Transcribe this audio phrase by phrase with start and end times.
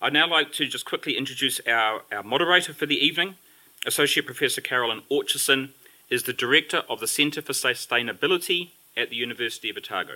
[0.00, 3.34] I'd now like to just quickly introduce our, our moderator for the evening.
[3.84, 5.70] Associate Professor Carolyn Orchiston
[6.08, 10.14] is the Director of the Centre for Sustainability at the University of Otago.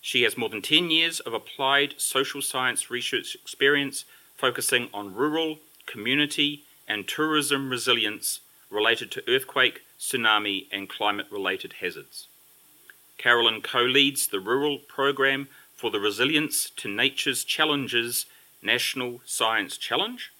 [0.00, 4.04] She has more than 10 years of applied social science research experience
[4.36, 8.38] focusing on rural, community, and tourism resilience
[8.70, 12.28] related to earthquake, tsunami, and climate related hazards.
[13.16, 18.26] Carolyn co leads the Rural Program for the Resilience to Nature's Challenges
[18.62, 20.32] National Science Challenge,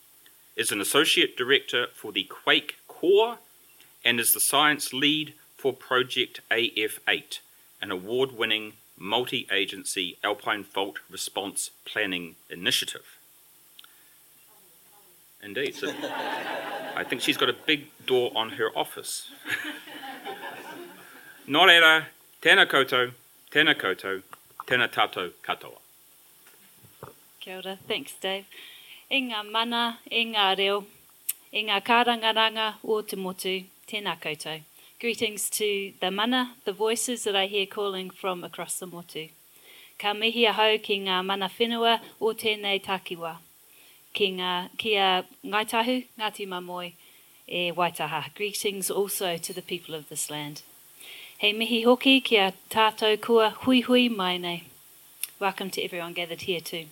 [0.57, 3.39] is an Associate Director for the Quake Corps,
[4.05, 7.39] and is the Science Lead for Project AF8,
[7.81, 13.19] an award winning multi agency alpine fault response planning initiative.
[15.43, 15.75] Indeed.
[15.77, 15.93] So
[16.97, 19.31] I think she's got a big door on her office.
[21.49, 22.07] Nō reira,
[22.43, 23.13] tēnā koutou,
[23.51, 24.23] tēnā koutou,
[24.67, 25.79] tēnā tātou katoa.
[27.41, 27.79] Kia ora.
[27.87, 28.47] Thanks, Dave.
[29.11, 30.81] I ngā mana, i ngā reo,
[31.53, 34.65] i ngā kārangaranga o te motu, tēnā koutou.
[35.01, 39.29] Greetings to the mana, the voices that I hear calling from across the motu.
[39.99, 43.37] Ka mihi ahau ki ngā mana whenua o tēnei takiwa.
[44.13, 46.93] Ki ngā, kia Ngāi Tahu, Ngāti Māmoe,
[47.47, 48.35] e Waitaha.
[48.35, 50.63] Greetings also to the people of this land.
[51.39, 54.63] Hei mihi hoki kia tātou kua hui hui mai nei.
[55.39, 56.87] Welcome to everyone gathered here too.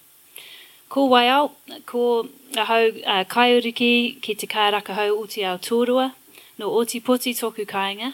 [0.89, 1.51] Ko waiau,
[1.85, 6.13] ko ahau uh, kaiuriki ki te kairaka hau o te ao tōrua,
[6.59, 8.13] no Ōtepoti tōku kāinga,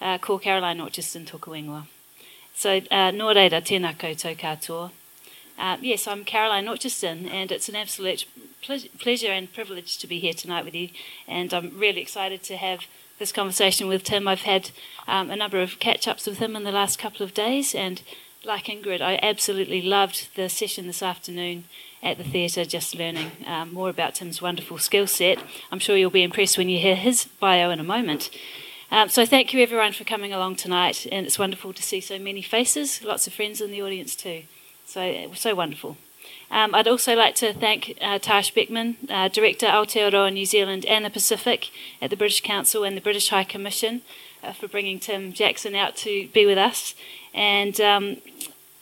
[0.00, 1.86] uh, ko Caroline Orchiston tōku ingoa.
[2.54, 4.90] So, uh, nō reira, tēnā koutou katoa.
[5.58, 8.24] Uh, yes, I'm Caroline Orchiston, and it's an absolute
[8.62, 10.88] ple- pleasure and privilege to be here tonight with you.
[11.28, 12.86] And I'm really excited to have
[13.18, 14.26] this conversation with Tim.
[14.26, 14.70] I've had
[15.06, 18.00] um, a number of catch ups with him in the last couple of days, and
[18.44, 21.64] like Ingrid, I absolutely loved the session this afternoon
[22.06, 25.38] at the theatre, just learning um, more about Tim's wonderful skill set.
[25.72, 28.30] I'm sure you'll be impressed when you hear his bio in a moment.
[28.92, 32.18] Um, so, thank you everyone for coming along tonight, and it's wonderful to see so
[32.20, 34.44] many faces, lots of friends in the audience too.
[34.86, 35.96] So, so wonderful.
[36.48, 41.04] Um, I'd also like to thank uh, Tash Beckman, uh, Director Aotearoa New Zealand and
[41.04, 44.02] the Pacific at the British Council and the British High Commission,
[44.44, 46.94] uh, for bringing Tim Jackson out to be with us.
[47.34, 48.18] And um,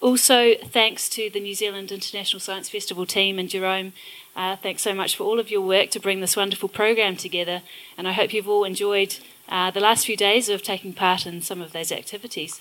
[0.04, 3.94] also, thanks to the New Zealand International Science Festival team and Jerome.
[4.36, 7.62] Uh, thanks so much for all of your work to bring this wonderful program together.
[7.96, 9.16] And I hope you've all enjoyed
[9.48, 12.60] uh, the last few days of taking part in some of those activities.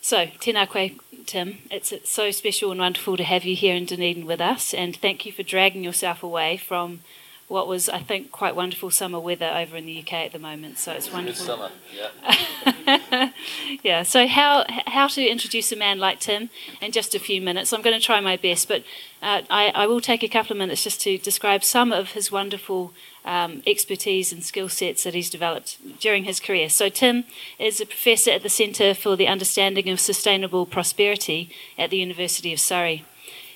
[0.00, 0.90] So, tēnā koe,
[1.26, 1.58] Tim.
[1.70, 4.96] It's, it's so special and wonderful to have you here in Dunedin with us, and
[4.96, 7.00] thank you for dragging yourself away from
[7.48, 10.76] what was, I think, quite wonderful summer weather over in the UK at the moment.
[10.76, 11.46] So it's wonderful.
[11.46, 13.30] Good summer, yeah.
[13.82, 14.02] yeah.
[14.02, 16.50] So how how to introduce a man like Tim
[16.82, 17.72] in just a few minutes?
[17.72, 18.84] I'm going to try my best, but
[19.22, 22.30] uh, I, I will take a couple of minutes just to describe some of his
[22.30, 22.92] wonderful
[23.24, 26.68] um, expertise and skill sets that he's developed during his career.
[26.68, 27.24] So Tim
[27.58, 32.52] is a professor at the Centre for the Understanding of Sustainable Prosperity at the University
[32.52, 33.04] of Surrey.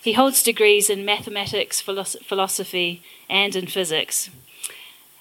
[0.02, 3.02] He holds degrees in mathematics, philosophy,
[3.32, 4.28] and in physics.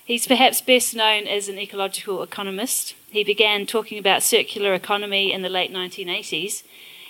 [0.03, 2.93] He's perhaps best known as an ecological economist.
[3.09, 6.63] He began talking about circular economy in the late 1980s,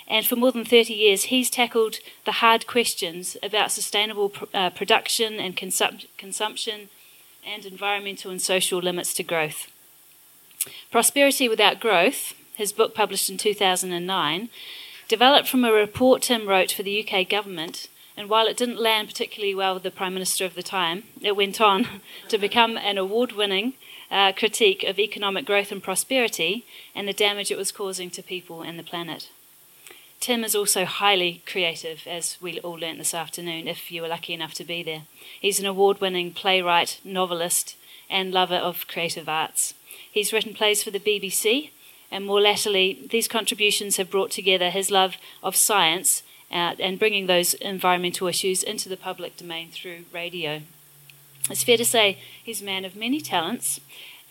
[0.07, 4.69] and for more than 30 years, he's tackled the hard questions about sustainable pr- uh,
[4.69, 6.89] production and consum- consumption
[7.43, 9.71] and environmental and social limits to growth.
[10.91, 14.49] Prosperity Without Growth, his book published in 2009,
[15.07, 17.87] developed from a report Tim wrote for the UK government.
[18.21, 21.35] And while it didn't land particularly well with the Prime Minister of the time, it
[21.35, 21.87] went on
[22.27, 23.73] to become an award winning
[24.11, 28.61] uh, critique of economic growth and prosperity and the damage it was causing to people
[28.61, 29.29] and the planet.
[30.19, 34.35] Tim is also highly creative, as we all learnt this afternoon, if you were lucky
[34.35, 35.01] enough to be there.
[35.39, 37.75] He's an award winning playwright, novelist,
[38.07, 39.73] and lover of creative arts.
[40.11, 41.71] He's written plays for the BBC
[42.11, 47.27] and more latterly, these contributions have brought together his love of science uh, and bringing
[47.27, 50.61] those environmental issues into the public domain through radio.
[51.49, 53.79] It's fair to say he's a man of many talents,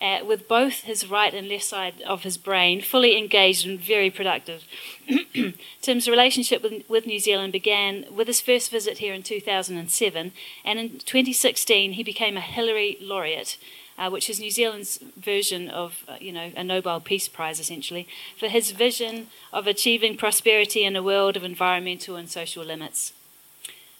[0.01, 4.09] uh, with both his right and left side of his brain fully engaged and very
[4.09, 4.63] productive.
[5.81, 10.31] Tim's relationship with, with New Zealand began with his first visit here in 2007,
[10.65, 13.57] and in 2016 he became a Hillary laureate
[13.97, 18.07] uh, which is New Zealand's version of, uh, you know, a Nobel Peace Prize essentially,
[18.37, 23.13] for his vision of achieving prosperity in a world of environmental and social limits.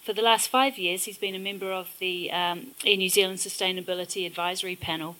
[0.03, 4.25] For the last five years, he's been a member of the um, New Zealand Sustainability
[4.25, 5.15] Advisory Panel.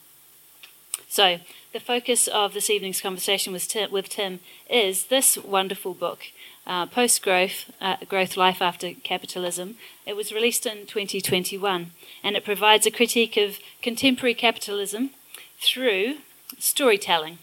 [1.08, 1.40] So,
[1.74, 4.40] the focus of this evening's conversation with Tim, with Tim
[4.70, 6.24] is this wonderful book,
[6.68, 9.76] uh, Post Growth uh, Growth Life After Capitalism.
[10.06, 11.92] It was released in 2021
[12.24, 15.12] and it provides a critique of contemporary capitalism
[15.60, 16.18] through
[16.60, 17.40] storytelling.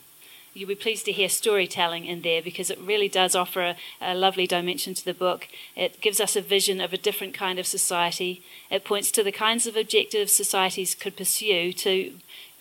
[0.54, 4.14] You'll be pleased to hear storytelling in there because it really does offer a, a,
[4.14, 5.46] lovely dimension to the book.
[5.76, 8.42] It gives us a vision of a different kind of society.
[8.70, 12.12] It points to the kinds of objectives societies could pursue to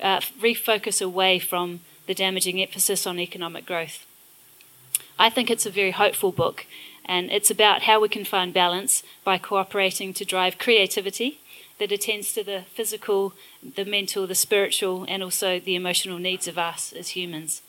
[0.02, 4.07] uh, refocus away from the damaging emphasis on economic growth.
[5.20, 6.66] I think it's a very hopeful book,
[7.06, 11.40] and it's about how we can find balance by cooperating to drive creativity
[11.80, 13.34] that attends to the physical,
[13.76, 17.62] the mental, the spiritual, and also the emotional needs of us as humans.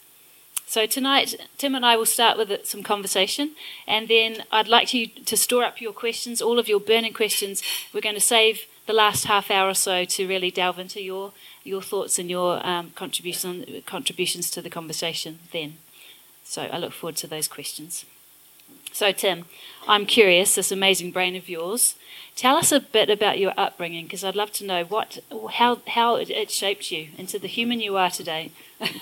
[0.66, 3.52] So tonight, Tim and I will start with some conversation,
[3.86, 7.62] and then I'd like you to store up your questions, all of your burning questions.
[7.92, 11.32] We're going to save the last half hour or so to really delve into your
[11.64, 15.38] your thoughts and your um, contribution, contributions to the conversation.
[15.52, 15.78] Then,
[16.48, 18.04] so I look forward to those questions.
[18.92, 19.44] So Tim,
[19.86, 20.54] I'm curious.
[20.54, 21.94] This amazing brain of yours.
[22.34, 25.18] Tell us a bit about your upbringing, because I'd love to know what,
[25.52, 28.52] how, how it shaped you into the human you are today.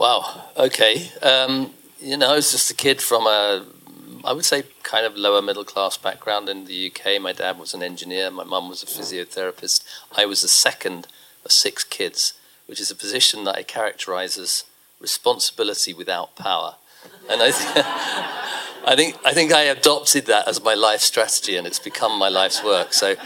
[0.00, 0.44] Wow.
[0.56, 1.10] Okay.
[1.20, 3.66] Um, you know, I was just a kid from a,
[4.24, 7.20] I would say, kind of lower middle class background in the UK.
[7.20, 8.30] My dad was an engineer.
[8.30, 9.84] My mum was a physiotherapist.
[10.16, 11.06] I was the second
[11.44, 12.32] of six kids,
[12.64, 14.64] which is a position that I characterize as
[15.00, 16.76] responsibility without power.
[17.28, 17.86] And I, th-
[18.86, 22.28] I think I think I adopted that as my life strategy, and it's become my
[22.28, 22.92] life's work.
[22.92, 23.16] So.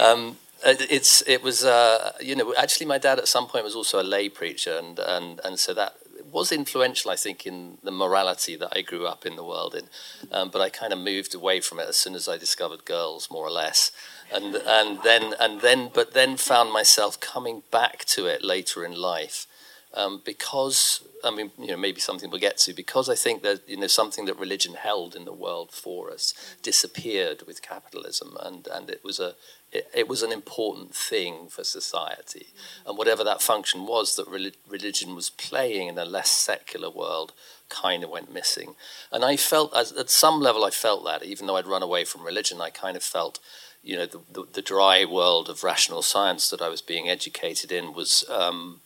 [0.00, 4.02] Um, it's it was uh, you know actually my dad at some point was also
[4.02, 5.94] a lay preacher and and and so that
[6.32, 9.88] was influential, I think, in the morality that I grew up in the world in.
[10.30, 13.30] Um, but I kind of moved away from it as soon as I discovered girls,
[13.30, 13.92] more or less,
[14.32, 18.94] and and then and then, but then found myself coming back to it later in
[18.94, 19.46] life.
[19.94, 22.72] Um, because I mean, you know, maybe something we'll get to.
[22.72, 26.34] Because I think that you know something that religion held in the world for us
[26.62, 29.34] disappeared with capitalism, and and it was a
[29.72, 32.48] it, it, was an important thing for society.
[32.86, 37.32] And whatever that function was that re- religion was playing in a less secular world
[37.68, 38.76] kind of went missing.
[39.12, 42.04] And I felt, as, at some level, I felt that, even though I'd run away
[42.04, 43.40] from religion, I kind of felt,
[43.82, 47.70] you know, the, the, the dry world of rational science that I was being educated
[47.70, 48.24] in was.
[48.28, 48.80] Um,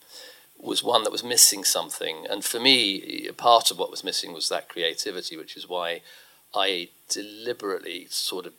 [0.63, 2.25] was one that was missing something.
[2.29, 6.01] And for me, part of what was missing was that creativity, which is why
[6.55, 8.53] I deliberately sort of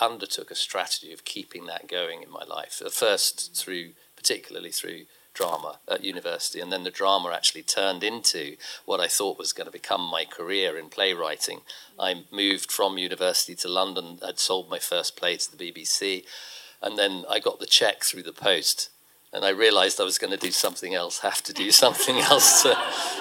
[0.00, 2.82] undertook a strategy of keeping that going in my life.
[2.92, 8.56] First, through particularly through drama at university, and then the drama actually turned into
[8.86, 11.60] what I thought was going to become my career in playwriting.
[11.98, 14.18] I moved from university to London.
[14.26, 16.24] I'd sold my first play to the BBC,
[16.82, 18.88] and then I got the check through the post
[19.36, 22.62] and I realized I was going to do something else, have to do something else
[22.62, 22.74] to,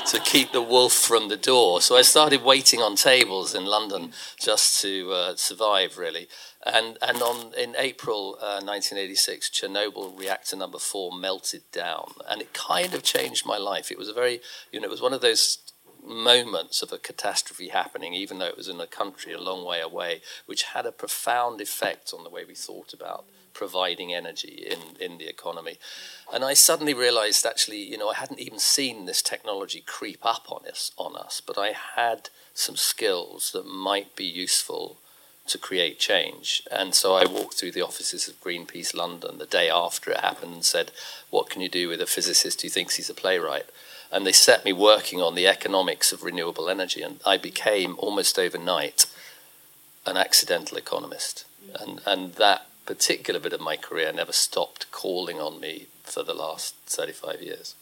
[0.07, 1.81] to keep the wolf from the door.
[1.81, 6.29] So I started waiting on tables in London just to uh, survive, really.
[6.65, 12.53] And, and on, in April uh, 1986, Chernobyl reactor number four melted down, and it
[12.53, 13.91] kind of changed my life.
[13.91, 14.39] It was a very,
[14.71, 15.57] you know, it was one of those
[16.01, 19.81] moments of a catastrophe happening, even though it was in a country a long way
[19.81, 25.01] away, which had a profound effect on the way we thought about providing energy in,
[25.03, 25.77] in the economy.
[26.31, 30.45] And I suddenly realized actually, you know, I hadn't even seen this technology creep up
[30.51, 34.97] on us, on us, but I had some skills that might be useful
[35.47, 36.63] to create change.
[36.71, 40.53] And so I walked through the offices of Greenpeace London the day after it happened
[40.53, 40.91] and said,
[41.29, 43.67] What can you do with a physicist who thinks he's a playwright?
[44.11, 47.01] And they set me working on the economics of renewable energy.
[47.01, 49.05] And I became almost overnight
[50.05, 51.45] an accidental economist.
[51.79, 56.33] And, and that particular bit of my career never stopped calling on me for the
[56.33, 57.75] last 35 years.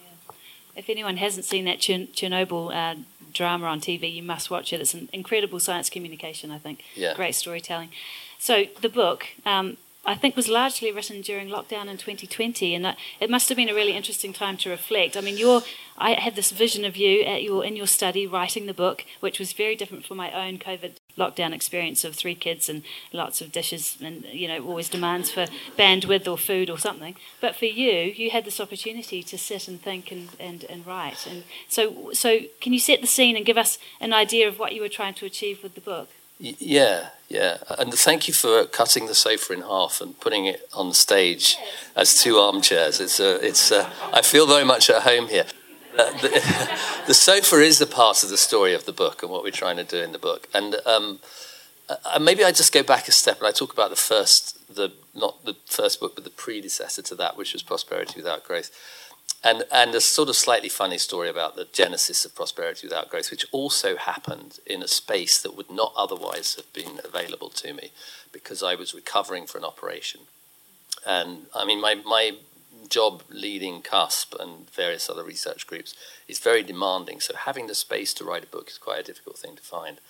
[0.00, 0.34] Yeah.
[0.76, 3.00] If anyone hasn't seen that Chernobyl uh,
[3.32, 4.80] drama on TV, you must watch it.
[4.80, 6.84] It's an incredible science communication, I think.
[6.94, 7.14] Yeah.
[7.14, 7.90] Great storytelling.
[8.38, 13.28] So the book, um, I think, was largely written during lockdown in 2020, and it
[13.28, 15.14] must have been a really interesting time to reflect.
[15.14, 15.62] I mean, you're,
[15.98, 19.38] I had this vision of you at your in your study writing the book, which
[19.38, 23.52] was very different from my own COVID lockdown experience of three kids and lots of
[23.52, 27.14] dishes and you know always demands for bandwidth or food or something.
[27.40, 31.26] But for you you had this opportunity to sit and think and, and, and write.
[31.26, 34.74] And so so can you set the scene and give us an idea of what
[34.74, 36.08] you were trying to achieve with the book
[36.40, 40.92] yeah yeah and thank you for cutting the sofa in half and putting it on
[40.92, 41.56] stage
[41.94, 45.46] as two armchairs it's a, it's a, I feel very much at home here
[45.98, 46.28] uh, the,
[47.06, 49.76] the, sofa is the part of the story of the book and what we're trying
[49.76, 50.48] to do in the book.
[50.54, 51.18] And um,
[51.88, 54.92] uh, maybe I just go back a step and I talk about the first, the
[55.14, 58.70] not the first book, but the predecessor to that, which was Prosperity Without Growth.
[59.42, 63.30] And and a sort of slightly funny story about the genesis of prosperity without growth,
[63.30, 67.90] which also happened in a space that would not otherwise have been available to me,
[68.32, 70.22] because I was recovering for an operation,
[71.06, 72.36] and I mean my my
[72.88, 75.94] job leading CUSP and various other research groups
[76.26, 77.20] is very demanding.
[77.20, 80.00] So having the space to write a book is quite a difficult thing to find.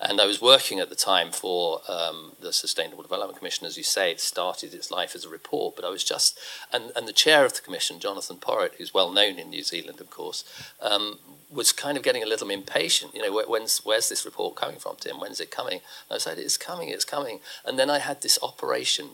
[0.00, 3.82] And I was working at the time for um, the Sustainable Development Commission, as you
[3.82, 6.38] say, it started its life as a report, but I was just,
[6.72, 10.00] and, and the chair of the commission, Jonathan Porritt, who's well known in New Zealand,
[10.00, 10.44] of course,
[10.80, 11.18] um,
[11.50, 13.12] was kind of getting a little impatient.
[13.12, 15.18] You know, when's, where's this report coming from, Tim?
[15.18, 15.80] When's it coming?
[16.08, 17.40] And I said, it's coming, it's coming.
[17.64, 19.08] And then I had this operation,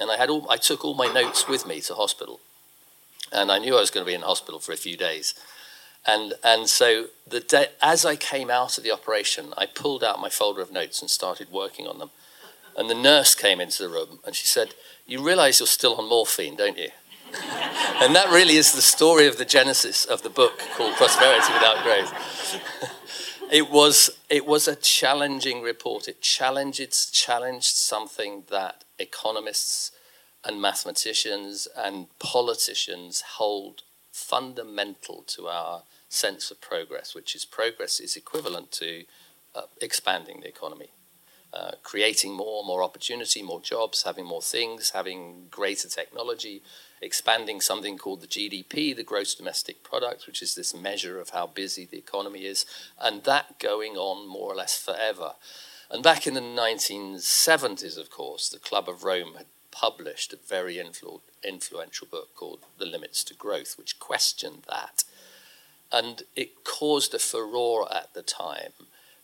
[0.00, 2.40] and I, had all, I took all my notes with me to hospital.
[3.30, 5.34] And I knew I was going to be in hospital for a few days.
[6.06, 10.30] And, and so the as I came out of the operation, I pulled out my
[10.30, 12.10] folder of notes and started working on them.
[12.76, 14.74] And the nurse came into the room and she said,
[15.06, 16.88] You realize you're still on morphine, don't you?
[18.00, 21.84] and that really is the story of the genesis of the book called Prosperity Without
[21.84, 22.92] Growth.
[23.52, 26.08] it, was, it was a challenging report.
[26.08, 29.92] It challenged, challenged something that economists
[30.44, 33.82] and mathematicians and politicians hold
[34.20, 39.04] fundamental to our sense of progress, which is progress is equivalent to
[39.54, 40.90] uh, expanding the economy,
[41.52, 46.62] uh, creating more, more opportunity, more jobs, having more things, having greater technology,
[47.00, 51.46] expanding something called the GDP, the gross domestic product, which is this measure of how
[51.46, 52.66] busy the economy is,
[53.00, 55.34] and that going on more or less forever.
[55.90, 60.76] And back in the 1970s, of course, the Club of Rome had published a very
[60.76, 65.04] influ- influential book called The Limits to Growth, which questioned that.
[65.92, 68.72] And it caused a furore at the time.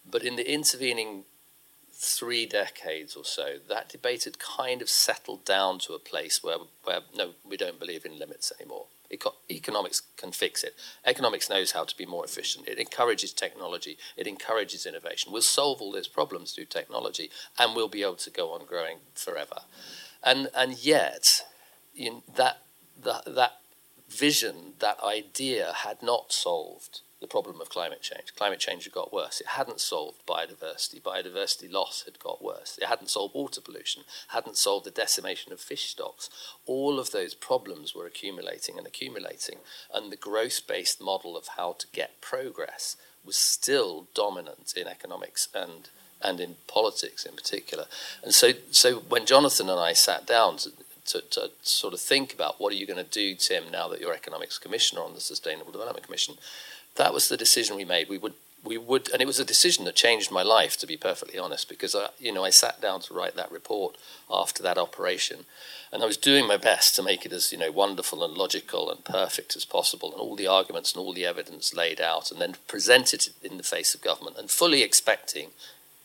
[0.08, 1.24] But in the intervening
[1.92, 6.58] three decades or so, that debate had kind of settled down to a place where,
[6.84, 8.86] where no, we don't believe in limits anymore.
[9.10, 10.74] Eco- economics can fix it.
[11.04, 12.68] Economics knows how to be more efficient.
[12.68, 13.96] It encourages technology.
[14.16, 15.32] It encourages innovation.
[15.32, 18.98] We'll solve all those problems through technology, and we'll be able to go on growing
[19.14, 19.60] forever.
[20.22, 21.44] And, and yet,
[21.96, 22.58] in that,
[23.00, 23.58] the, that
[24.08, 28.34] vision, that idea had not solved the problem of climate change.
[28.36, 29.40] Climate change had got worse.
[29.40, 31.00] It hadn't solved biodiversity.
[31.00, 32.78] Biodiversity loss had got worse.
[32.80, 36.28] It hadn't solved water pollution, hadn't solved the decimation of fish stocks.
[36.66, 39.58] All of those problems were accumulating and accumulating,
[39.92, 45.48] and the growth based model of how to get progress was still dominant in economics
[45.54, 45.88] and
[46.22, 47.84] and in politics in particular.
[48.22, 50.70] And so, so when Jonathan and I sat down to,
[51.06, 54.00] to, to sort of think about what are you going to do, Tim, now that
[54.00, 56.36] you're economics commissioner on the Sustainable Development Commission,
[56.96, 58.08] that was the decision we made.
[58.08, 58.34] We would,
[58.64, 61.68] we would, and it was a decision that changed my life, to be perfectly honest,
[61.68, 63.96] because I, you know, I sat down to write that report
[64.30, 65.44] after that operation,
[65.92, 68.90] and I was doing my best to make it as you know wonderful and logical
[68.90, 72.40] and perfect as possible, and all the arguments and all the evidence laid out, and
[72.40, 75.50] then presented it in the face of government, and fully expecting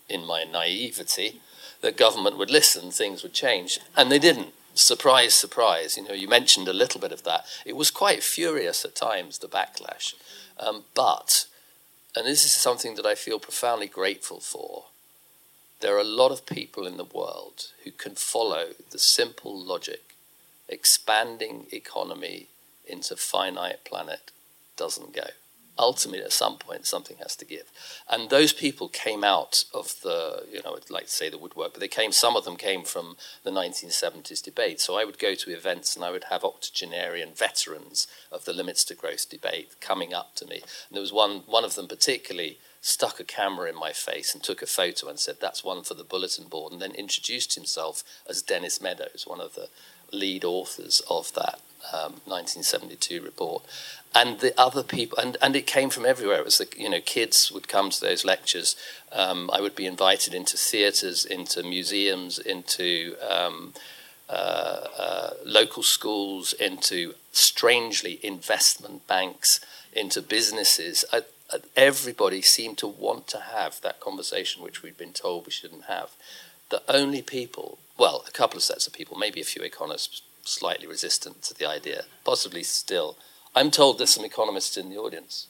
[0.09, 1.41] in my naivety,
[1.81, 3.79] that government would listen, things would change.
[3.95, 4.53] And they didn't.
[4.73, 5.97] Surprise, surprise.
[5.97, 7.45] You know, you mentioned a little bit of that.
[7.65, 10.13] It was quite furious at times, the backlash.
[10.57, 11.45] Um, but,
[12.15, 14.85] and this is something that I feel profoundly grateful for,
[15.81, 20.15] there are a lot of people in the world who can follow the simple logic
[20.69, 22.47] expanding economy
[22.87, 24.31] into finite planet
[24.77, 25.27] doesn't go
[25.81, 27.71] ultimately at some point something has to give.
[28.09, 31.73] And those people came out of the, you know, I'd like to say the woodwork,
[31.73, 34.79] but they came, some of them came from the 1970s debate.
[34.79, 38.85] So I would go to events and I would have octogenarian veterans of the limits
[38.85, 40.57] to growth debate coming up to me.
[40.57, 44.43] And there was one, one of them particularly stuck a camera in my face and
[44.43, 48.03] took a photo and said, that's one for the bulletin board, and then introduced himself
[48.29, 49.69] as Dennis Meadows, one of the
[50.11, 51.59] lead authors of that
[51.93, 53.63] um, 1972 report
[54.13, 56.39] and the other people, and, and it came from everywhere.
[56.39, 58.75] It was the, you know, kids would come to those lectures.
[59.11, 63.73] Um, I would be invited into theatres, into museums, into um,
[64.29, 69.61] uh, uh, local schools, into strangely investment banks,
[69.93, 71.05] into businesses.
[71.13, 71.21] Uh,
[71.53, 75.85] uh, everybody seemed to want to have that conversation, which we'd been told we shouldn't
[75.85, 76.11] have.
[76.69, 80.87] The only people, well, a couple of sets of people, maybe a few economists slightly
[80.87, 83.17] resistant to the idea, possibly still
[83.55, 85.47] I'm told there's some economists in the audience.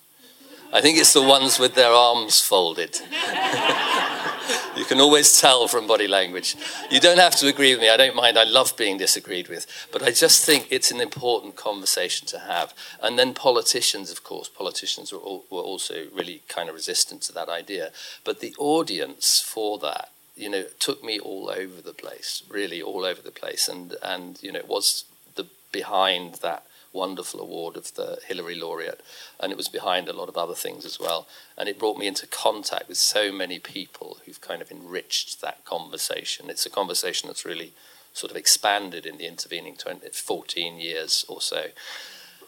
[0.73, 2.99] I think it's the ones with their arms folded.
[4.77, 6.55] you can always tell from body language.
[6.89, 7.89] You don't have to agree with me.
[7.89, 8.39] I don't mind.
[8.39, 9.67] I love being disagreed with.
[9.91, 12.73] But I just think it's an important conversation to have.
[13.03, 17.33] And then politicians, of course, politicians were, all, were also really kind of resistant to
[17.33, 17.91] that idea.
[18.23, 23.05] But the audience for that, you know, took me all over the place, really all
[23.05, 23.67] over the place.
[23.67, 29.01] And, and you know, it was the behind that wonderful award of the Hillary Laureate,
[29.39, 31.27] and it was behind a lot of other things as well.
[31.57, 35.63] And it brought me into contact with so many people who've kind of enriched that
[35.65, 36.49] conversation.
[36.49, 37.73] It's a conversation that's really
[38.13, 41.67] sort of expanded in the intervening 20, 14 years or so.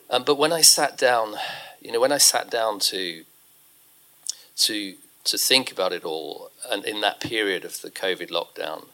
[0.09, 1.35] Um, but when I sat down,
[1.81, 3.23] you know, when I sat down to
[4.55, 8.85] to to think about it all, and in that period of the COVID lockdown,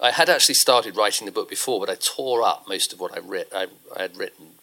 [0.00, 3.16] I had actually started writing the book before, but I tore up most of what
[3.16, 4.54] I, read, I, I had written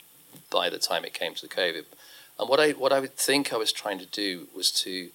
[0.51, 1.86] by the time it came to the COVID.
[2.38, 5.10] And what I what I would think I was trying to do was to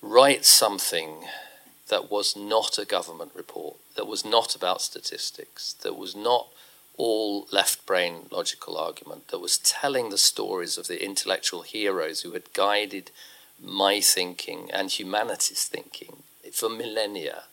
[0.00, 1.24] write something
[1.88, 6.48] that was not a government report, that was not about statistics, that was not
[6.96, 12.32] all left brain logical argument, that was telling the stories of the intellectual heroes who
[12.32, 13.10] had guided
[13.62, 16.22] my thinking and humanity's thinking
[16.52, 17.44] for millennia.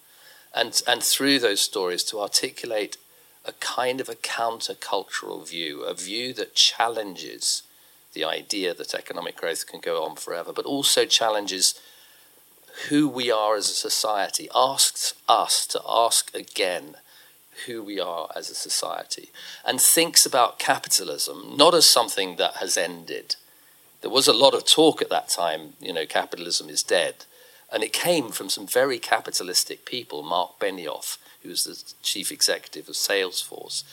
[0.54, 2.98] And, and through those stories to articulate
[3.44, 7.64] a kind of a countercultural view, a view that challenges
[8.14, 11.80] the idea that economic growth can go on forever, but also challenges
[12.90, 16.96] who we are as a society, asks us to ask again
[17.66, 19.30] who we are as a society,
[19.66, 23.36] and thinks about capitalism not as something that has ended.
[24.02, 27.26] There was a lot of talk at that time, you know, capitalism is dead.
[27.72, 30.22] And it came from some very capitalistic people.
[30.22, 33.84] Mark Benioff, who was the chief executive of Salesforce,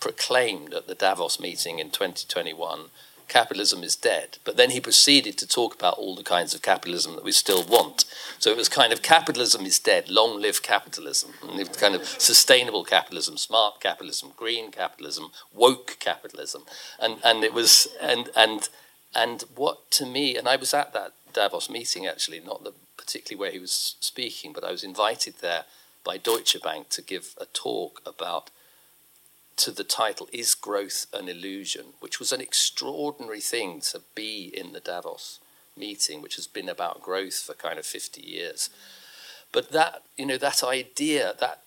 [0.00, 2.90] proclaimed at the Davos meeting in 2021
[3.28, 4.38] capitalism is dead.
[4.44, 7.64] But then he proceeded to talk about all the kinds of capitalism that we still
[7.64, 8.04] want.
[8.38, 11.32] So it was kind of capitalism is dead, long live capitalism.
[11.78, 16.64] Kind of sustainable capitalism, smart capitalism, green capitalism, woke capitalism.
[17.00, 18.68] And, and it was, and, and,
[19.14, 23.38] and what to me, and I was at that Davos meeting actually, not the particularly
[23.38, 25.64] where he was speaking, but I was invited there
[26.04, 28.50] by Deutsche Bank to give a talk about
[29.56, 31.94] to the title Is Growth an Illusion?
[32.00, 35.38] which was an extraordinary thing to be in the Davos
[35.76, 38.70] meeting, which has been about growth for kind of 50 years.
[39.52, 41.60] But that, you know, that idea, that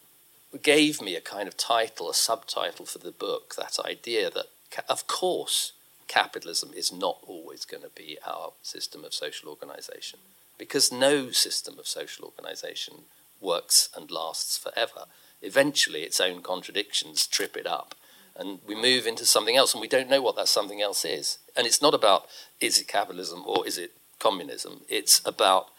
[0.61, 4.47] gave me a kind of title, a subtitle for the book, that idea that,
[4.89, 5.73] of course,
[6.07, 10.19] capitalism is not always going to be our system of social organization,
[10.57, 13.05] because no system of social organization
[13.39, 15.05] works and lasts forever
[15.41, 17.95] eventually its own contradictions trip it up.
[18.35, 21.39] And we move into something else, and we don't know what that something else is.
[21.55, 22.27] And it's not about
[22.59, 24.81] is it capitalism or is it communism?
[24.89, 25.69] It's about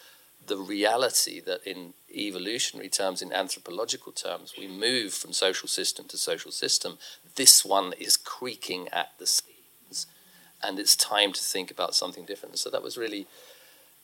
[0.44, 6.16] the reality that in evolutionary terms, in anthropological terms, we move from social system to
[6.16, 6.98] social system.
[7.36, 9.57] This one is creaking at the seams,
[10.62, 12.58] and it's time to think about something different.
[12.58, 13.26] So that was really,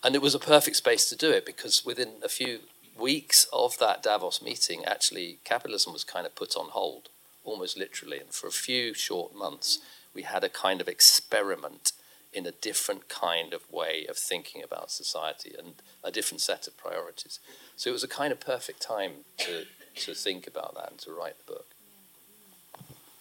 [0.03, 2.61] and it was a perfect space to do it because within a few
[2.99, 7.09] weeks of that Davos meeting, actually, capitalism was kind of put on hold,
[7.45, 8.21] almost literally.
[8.21, 9.81] And for a few short months,
[10.15, 11.93] we had a kind of experiment
[12.33, 16.77] in a different kind of way of thinking about society and a different set of
[16.77, 17.39] priorities.
[17.77, 19.65] So it was a kind of perfect time to,
[19.97, 21.74] to think about that and to write the book.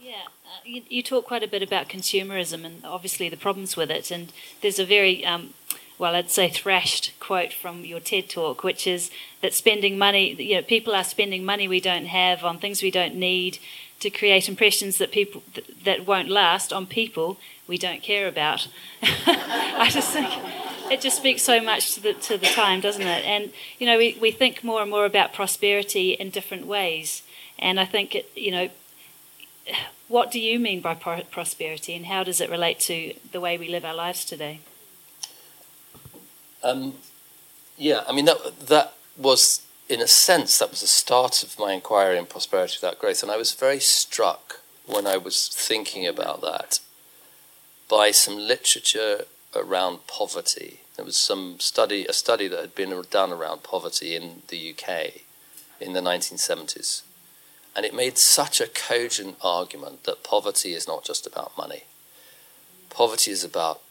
[0.03, 3.89] Yeah, uh, you, you, talk quite a bit about consumerism and obviously the problems with
[3.89, 4.11] it.
[4.11, 5.53] And there's a very um,
[5.97, 9.11] well, I'd say thrashed quote from your TED talk, which is
[9.41, 12.91] that spending money, you know, people are spending money we don't have on things we
[12.91, 13.59] don't need
[14.01, 15.41] to create impressions that people
[15.85, 17.37] that won't last on people
[17.67, 18.67] we don't care about.
[19.01, 20.29] I just think
[20.91, 23.23] it just speaks so much to the to the time, doesn't it?
[23.23, 27.23] And you know, we, we think more and more about prosperity in different ways,
[27.57, 28.69] and I think it, you know.
[30.08, 33.67] What do you mean by prosperity, and how does it relate to the way we
[33.67, 34.60] live our lives today?
[36.62, 36.95] Um,
[37.78, 41.73] yeah, I mean that that was in a sense that was the start of my
[41.73, 46.41] inquiry in prosperity without growth, and I was very struck when I was thinking about
[46.41, 46.80] that
[47.89, 50.82] by some literature around poverty.
[50.95, 55.21] There was some study, a study that had been done around poverty in the UK
[55.80, 57.02] in the 1970s,
[57.75, 61.83] and it made such a cogent argument that poverty is not just about money.
[62.89, 63.81] Poverty is about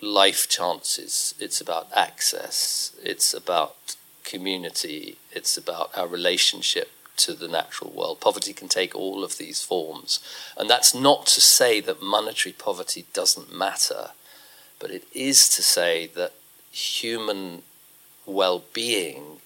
[0.00, 7.90] life chances, it's about access, it's about community, it's about our relationship to the natural
[7.90, 8.20] world.
[8.20, 10.20] Poverty can take all of these forms.
[10.56, 14.10] And that's not to say that monetary poverty doesn't matter,
[14.78, 16.32] but it is to say that
[16.70, 17.62] human
[18.26, 19.38] well being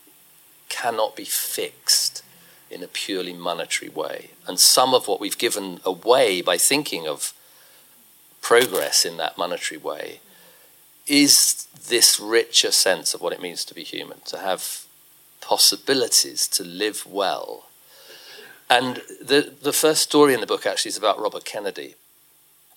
[0.69, 2.23] cannot be fixed
[2.71, 4.31] in a purely monetary way.
[4.47, 7.33] And some of what we've given away by thinking of
[8.41, 10.21] progress in that monetary way
[11.07, 14.85] is this richer sense of what it means to be human, to have
[15.41, 17.65] possibilities to live well.
[18.69, 21.95] And the, the first story in the book actually is about Robert Kennedy.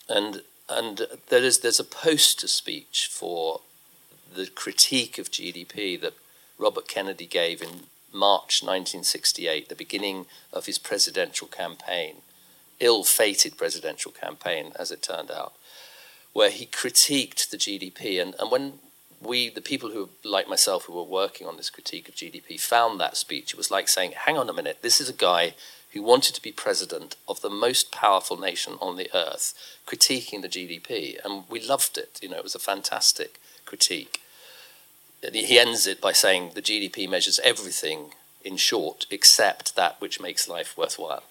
[0.08, 3.62] and and there is there's a poster speech for
[4.34, 6.14] the critique of GDP that
[6.58, 7.82] Robert Kennedy gave in
[8.14, 12.18] March 1968, the beginning of his presidential campaign,
[12.80, 15.54] ill-fated presidential campaign, as it turned out,
[16.34, 18.22] where he critiqued the GDP.
[18.22, 18.74] And, and when
[19.22, 23.00] we, the people who, like myself, who were working on this critique of GDP, found
[23.00, 25.54] that speech, it was like saying, hang on a minute, this is a guy
[25.94, 29.54] who wanted to be president of the most powerful nation on the earth,
[29.86, 31.18] critiquing the GDP.
[31.24, 32.20] And we loved it.
[32.22, 34.22] You know, it was a fantastic critique.
[35.22, 40.48] He ends it by saying the GDP measures everything in short except that which makes
[40.48, 41.24] life worthwhile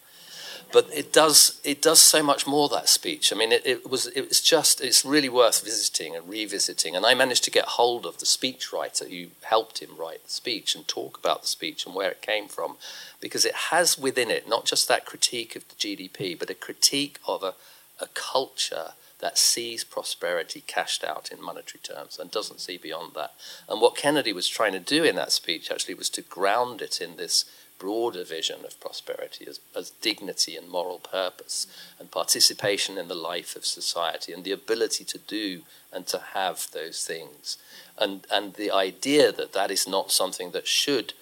[0.72, 3.32] but it does it does so much more that speech.
[3.32, 4.06] I mean, it, it was
[4.40, 6.94] just it's really worth visiting and revisiting.
[6.94, 10.30] And I managed to get hold of the speech writer who helped him write the
[10.30, 12.76] speech and talk about the speech and where it came from,
[13.20, 17.18] because it has within it not just that critique of the GDP, but a critique
[17.26, 17.54] of a,
[18.00, 23.32] a culture that sees prosperity cashed out in monetary terms and doesn't see beyond that.
[23.68, 27.00] And what Kennedy was trying to do in that speech actually was to ground it
[27.00, 27.44] in this
[27.78, 31.66] broader vision of prosperity as, as dignity and moral purpose
[31.98, 36.68] and participation in the life of society and the ability to do and to have
[36.72, 37.56] those things.
[37.98, 41.14] And, and the idea that that is not something that should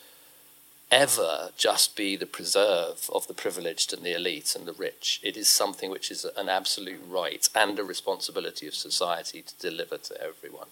[0.90, 5.20] ever just be the preserve of the privileged and the elite and the rich.
[5.22, 9.98] It is something which is an absolute right and a responsibility of society to deliver
[9.98, 10.68] to everyone.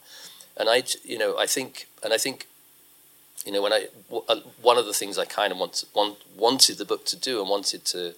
[0.57, 2.46] And I, you know, I think, and I think
[3.44, 3.87] you know, when I
[4.29, 7.40] uh, one of the things I kind of want, want, wanted the book to do
[7.40, 8.14] and wanted to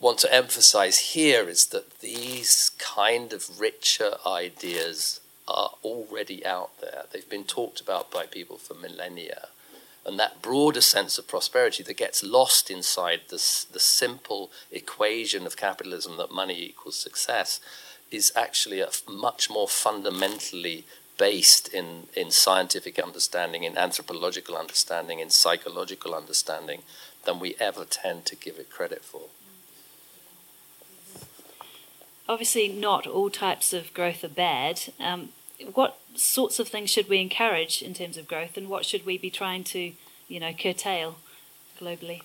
[0.00, 7.04] want to emphasize here is that these kind of richer ideas are already out there.
[7.10, 9.48] They've been talked about by people for millennia.
[10.04, 15.56] And that broader sense of prosperity that gets lost inside this, the simple equation of
[15.56, 17.60] capitalism that money equals success
[18.10, 20.84] is actually a much more fundamentally
[21.18, 26.82] based in, in scientific understanding, in anthropological understanding, in psychological understanding
[27.24, 29.22] than we ever tend to give it credit for.
[32.28, 34.80] Obviously, not all types of growth are bad.
[34.98, 35.30] Um,
[35.74, 39.18] what sorts of things should we encourage in terms of growth, and what should we
[39.18, 39.92] be trying to,
[40.28, 41.16] you know, curtail
[41.80, 42.22] globally?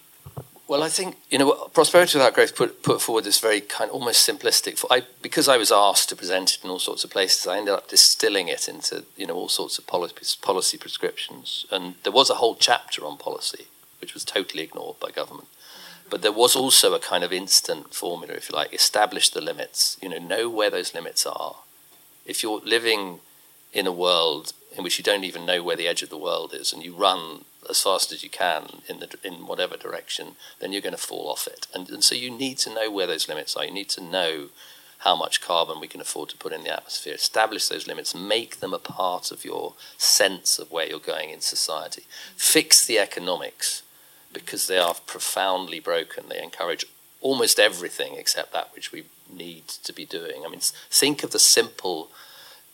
[0.68, 4.28] Well, I think you know prosperity without growth put put forward this very kind, almost
[4.28, 4.84] simplistic.
[4.92, 7.74] I because I was asked to present it in all sorts of places, I ended
[7.74, 11.66] up distilling it into you know all sorts of policy policy prescriptions.
[11.72, 13.68] And there was a whole chapter on policy,
[14.02, 15.48] which was totally ignored by government.
[16.10, 19.98] But there was also a kind of instant formula, if you like, establish the limits.
[20.02, 21.58] You know, know where those limits are.
[22.26, 23.20] If you're living
[23.74, 26.54] in a world in which you don't even know where the edge of the world
[26.54, 30.72] is, and you run as fast as you can in the in whatever direction, then
[30.72, 31.68] you're going to fall off it.
[31.74, 33.66] And, and so you need to know where those limits are.
[33.66, 34.50] You need to know
[35.00, 37.14] how much carbon we can afford to put in the atmosphere.
[37.14, 38.16] Establish those limits.
[38.16, 42.04] Make them a part of your sense of where you're going in society.
[42.36, 43.84] Fix the economics
[44.34, 46.26] because they are profoundly broken.
[46.30, 46.86] They encourage
[47.22, 50.44] almost everything except that which we need to be doing.
[50.46, 52.10] I mean, think of the simple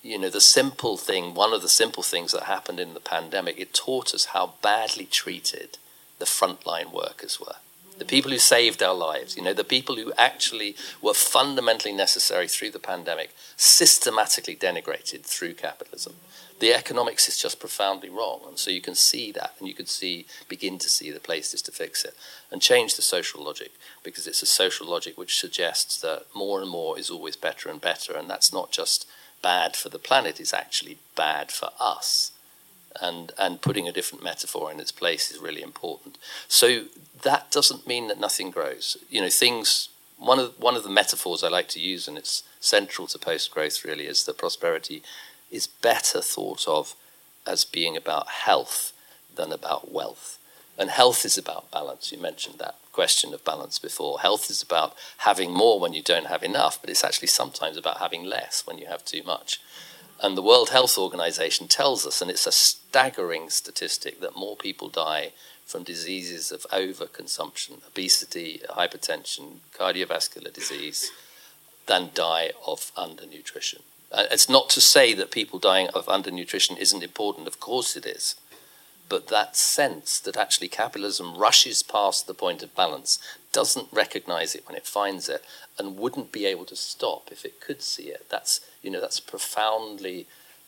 [0.03, 3.57] you know, the simple thing, one of the simple things that happened in the pandemic,
[3.57, 5.77] it taught us how badly treated
[6.19, 7.55] the frontline workers were.
[7.99, 12.47] The people who saved our lives, you know, the people who actually were fundamentally necessary
[12.47, 16.15] through the pandemic, systematically denigrated through capitalism.
[16.59, 18.41] The economics is just profoundly wrong.
[18.47, 21.61] And so you can see that and you can see, begin to see the places
[21.63, 22.15] to fix it
[22.51, 23.71] and change the social logic
[24.03, 27.79] because it's a social logic which suggests that more and more is always better and
[27.79, 28.17] better.
[28.17, 29.07] And that's not just
[29.43, 32.31] bad for the planet is actually bad for us.
[33.01, 36.17] And, and putting a different metaphor in its place is really important.
[36.47, 36.85] So
[37.23, 38.97] that doesn't mean that nothing grows.
[39.09, 42.43] You know, things, one of, one of the metaphors I like to use, and it's
[42.59, 45.01] central to post growth really, is that prosperity
[45.51, 46.95] is better thought of
[47.47, 48.93] as being about health
[49.35, 50.37] than about wealth.
[50.77, 52.11] And health is about balance.
[52.11, 54.19] You mentioned that question of balance before.
[54.19, 57.99] Health is about having more when you don't have enough, but it's actually sometimes about
[57.99, 59.59] having less when you have too much.
[60.21, 64.89] And the World Health Organization tells us, and it's a staggering statistic, that more people
[64.89, 65.33] die
[65.65, 71.11] from diseases of overconsumption, obesity, hypertension, cardiovascular disease,
[71.87, 73.81] than die of undernutrition.
[74.11, 78.05] Uh, it's not to say that people dying of undernutrition isn't important, of course it
[78.05, 78.35] is
[79.09, 83.19] but that sense that actually capitalism rushes past the point of balance,
[83.51, 85.43] doesn't recognize it when it finds it,
[85.77, 88.25] and wouldn't be able to stop if it could see it.
[88.29, 90.27] That's you know that's profoundly.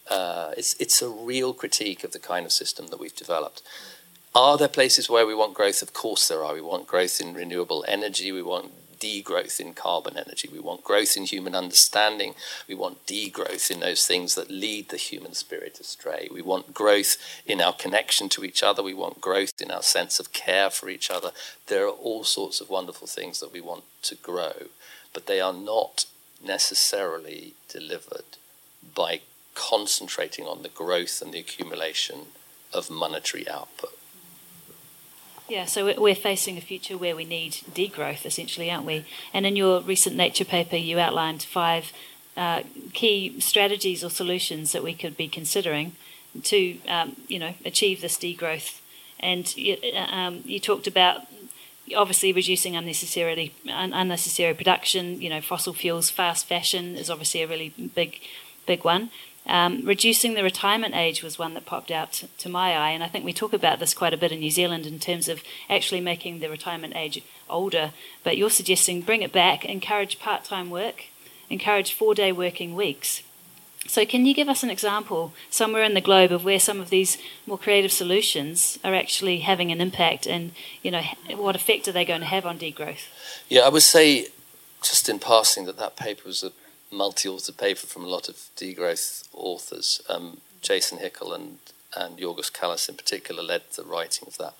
[0.09, 3.61] Uh, it's it's a real critique of the kind of system that we've developed.
[4.35, 5.81] Are there places where we want growth?
[5.81, 6.53] Of course there are.
[6.53, 8.31] We want growth in renewable energy.
[8.31, 10.49] We want degrowth in carbon energy.
[10.51, 12.35] We want growth in human understanding.
[12.67, 16.29] We want degrowth in those things that lead the human spirit astray.
[16.31, 18.83] We want growth in our connection to each other.
[18.83, 21.31] We want growth in our sense of care for each other.
[21.67, 24.53] There are all sorts of wonderful things that we want to grow,
[25.13, 26.05] but they are not
[26.43, 28.37] necessarily delivered
[28.93, 29.21] by
[29.55, 32.27] concentrating on the growth and the accumulation
[32.73, 33.94] of monetary output.
[35.47, 39.05] Yeah, so we're facing a future where we need degrowth, essentially, aren't we?
[39.31, 41.93] And in your recent Nature paper, you outlined five
[42.35, 45.91] uh, key strategies or solutions that we could be considering
[46.43, 48.81] to, um, you know, achieve this degrowth.
[49.19, 49.53] And
[50.11, 51.27] um, you talked about
[51.95, 55.21] obviously reducing unnecessarily unnecessary production.
[55.21, 58.19] You know, fossil fuels, fast fashion is obviously a really big,
[58.65, 59.11] big one.
[59.47, 63.03] Um, reducing the retirement age was one that popped out to, to my eye, and
[63.03, 65.43] I think we talk about this quite a bit in New Zealand in terms of
[65.69, 67.91] actually making the retirement age older.
[68.23, 71.05] But you're suggesting bring it back, encourage part time work,
[71.49, 73.21] encourage four day working weeks.
[73.87, 76.89] So, can you give us an example somewhere in the globe of where some of
[76.89, 81.03] these more creative solutions are actually having an impact, and you know
[81.35, 83.07] what effect are they going to have on degrowth?
[83.47, 84.29] Yeah, I would say,
[84.81, 86.51] just in passing, that that paper was a
[86.91, 90.01] multi-authored paper from a lot of degrowth authors.
[90.09, 91.59] Um, Jason Hickel and
[91.95, 94.53] and Giorgos Kallis in particular led the writing of that.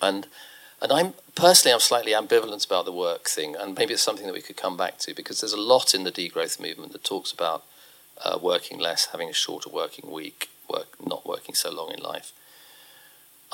[0.00, 0.26] And
[0.80, 4.34] and I'm personally I'm slightly ambivalent about the work thing, and maybe it's something that
[4.34, 7.32] we could come back to because there's a lot in the degrowth movement that talks
[7.32, 7.64] about
[8.24, 12.32] uh, working less, having a shorter working week, work not working so long in life.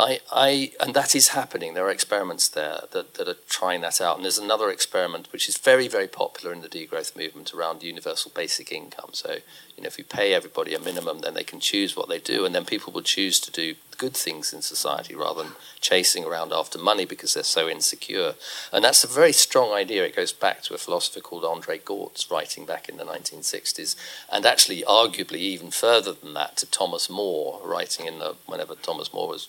[0.01, 1.75] I, I, and that is happening.
[1.75, 4.15] There are experiments there that, that are trying that out.
[4.15, 8.31] And there's another experiment which is very, very popular in the degrowth movement around universal
[8.33, 9.11] basic income.
[9.13, 9.39] So,
[9.77, 12.45] you know, if you pay everybody a minimum, then they can choose what they do,
[12.45, 16.53] and then people will choose to do good things in society rather than chasing around
[16.53, 18.35] after money because they're so insecure.
[18.73, 20.05] And that's a very strong idea.
[20.05, 23.97] It goes back to a philosopher called Andre Gorz, writing back in the 1960s,
[24.31, 29.13] and actually, arguably, even further than that, to Thomas More, writing in the whenever Thomas
[29.13, 29.49] More was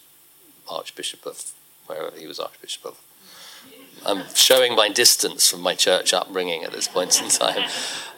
[0.70, 1.52] Archbishop of
[1.88, 3.02] wherever he was Archbishop of.
[4.06, 7.70] I'm showing my distance from my church upbringing at this point in time.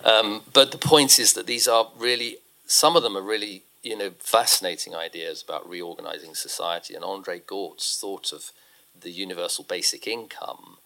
[0.04, 3.98] Um, but the point is that these are really, some of them are really, you
[3.98, 6.94] know, fascinating ideas about reorganizing society.
[6.94, 8.52] And Andre Gorz thought of
[9.00, 10.78] the universal basic income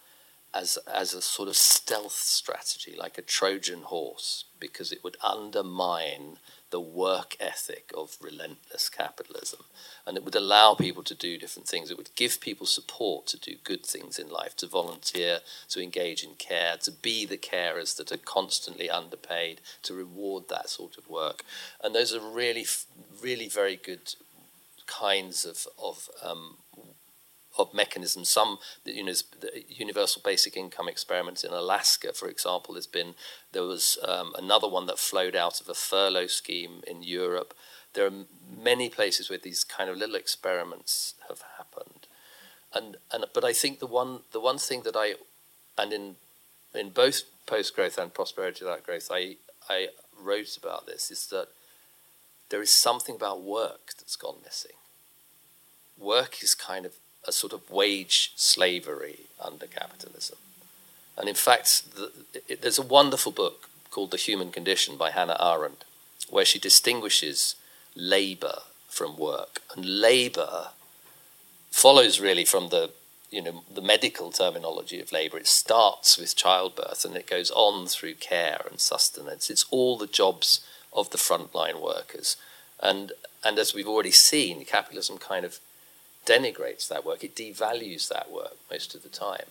[0.54, 6.38] as, as a sort of stealth strategy, like a Trojan horse, because it would undermine
[6.70, 9.66] the work ethic of relentless capitalism.
[10.08, 11.90] And it would allow people to do different things.
[11.90, 15.40] It would give people support to do good things in life, to volunteer,
[15.70, 20.70] to engage in care, to be the carers that are constantly underpaid, to reward that
[20.70, 21.44] sort of work.
[21.84, 22.68] And those are really,
[23.22, 24.14] really very good
[24.86, 26.58] kinds of, of um,
[27.58, 28.30] of mechanisms.
[28.30, 33.16] Some, you know, the universal basic income experiments in Alaska, for example, has been
[33.52, 37.54] there was um, another one that flowed out of a furlough scheme in Europe.
[37.96, 38.26] There are
[38.62, 42.08] many places where these kind of little experiments have happened,
[42.74, 45.16] and and but I think the one the one thing that I,
[45.78, 46.16] and in
[46.74, 49.38] in both post growth and prosperity without growth, I
[49.70, 49.88] I
[50.22, 51.48] wrote about this is that
[52.50, 54.78] there is something about work that's gone missing.
[55.98, 56.94] Work is kind of
[57.28, 60.38] a sort of wage slavery under capitalism.
[61.18, 62.12] And in fact, the,
[62.48, 65.86] it, there's a wonderful book called The Human Condition by Hannah Arendt,
[66.30, 67.56] where she distinguishes
[67.96, 69.62] labor from work.
[69.76, 70.70] And labor
[71.72, 72.92] follows really from the
[73.32, 75.38] you know the medical terminology of labor.
[75.38, 79.50] It starts with childbirth and it goes on through care and sustenance.
[79.50, 82.38] It's all the jobs of the frontline workers.
[82.80, 83.12] And
[83.44, 85.60] and as we've already seen capitalism kind of
[86.26, 89.48] denigrates that work, it devalues that work most of the time.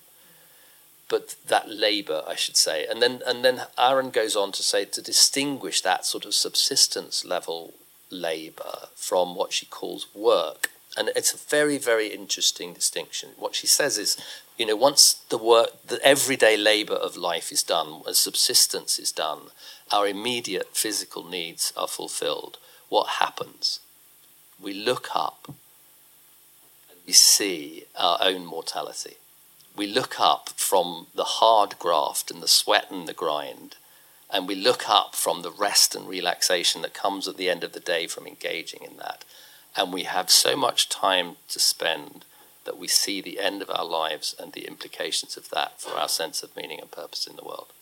[1.09, 4.87] But that labour, I should say, and then and then Arendt goes on to say
[4.87, 7.75] to distinguish that sort of subsistence level
[8.15, 13.31] labour from what she calls work, and it's a very very interesting distinction.
[13.37, 14.17] What she says is,
[14.57, 19.13] you know, once the work, the everyday labour of life is done, as subsistence is
[19.13, 19.51] done,
[19.91, 22.59] our immediate physical needs are fulfilled.
[22.89, 23.81] What happens?
[24.61, 29.17] We look up and we see our own mortality.
[29.77, 33.77] We look up from the hard graft and the sweat and the grind,
[34.35, 37.73] and we look up from the rest and relaxation that comes at the end of
[37.73, 39.25] the day from engaging in that.
[39.77, 42.25] And we have so much time to spend
[42.65, 46.09] that we see the end of our lives and the implications of that for our
[46.09, 47.73] sense of meaning and purpose in the world.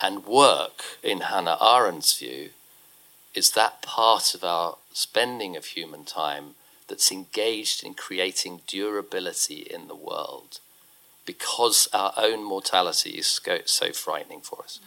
[0.00, 2.50] And work, in Hannah Arendt's view,
[3.34, 6.54] is that part of our spending of human time
[6.86, 10.60] that's engaged in creating durability in the world,
[11.26, 14.78] because our own mortality is so frightening for us.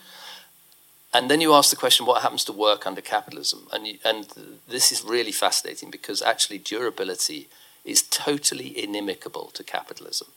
[1.14, 3.68] And then you ask the question, what happens to work under capitalism?
[3.72, 4.28] And, you, and
[4.68, 7.50] this is really fascinating because actually durability
[7.86, 10.30] is totally inimical to capitalism.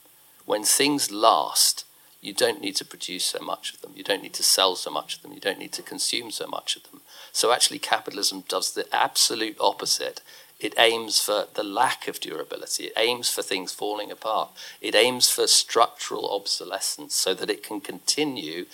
[0.45, 1.85] When things last,
[2.21, 3.93] you don't need to produce so much of them.
[3.95, 5.33] You don't need to sell so much of them.
[5.33, 7.01] You don't need to consume so much of them.
[7.33, 10.21] So actually, capitalism does the absolute opposite.
[10.59, 12.85] It aims for the lack of durability.
[12.85, 14.51] It aims for things falling apart.
[14.81, 18.67] It aims for structural obsolescence so that it can continue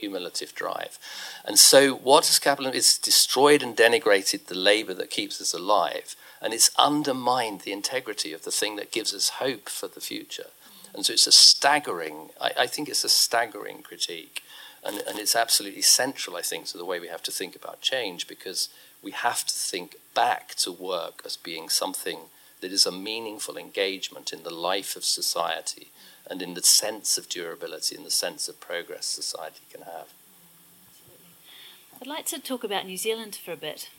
[0.00, 0.98] cumulative drive.
[1.44, 2.76] And so, what has capitalism?
[2.76, 8.32] It's destroyed and denigrated the labor that keeps us alive, and it's undermined the integrity
[8.32, 10.50] of the thing that gives us hope for the future.
[10.94, 12.30] And so, it's a staggering.
[12.40, 14.42] I, I think it's a staggering critique,
[14.84, 16.36] and, and it's absolutely central.
[16.36, 18.68] I think to the way we have to think about change because
[19.02, 22.20] we have to think back to work as being something
[22.60, 25.88] that is a meaningful engagement in the life of society
[26.30, 30.06] and in the sense of durability and the sense of progress society can have.
[32.00, 33.90] I'd like to talk about New Zealand for a bit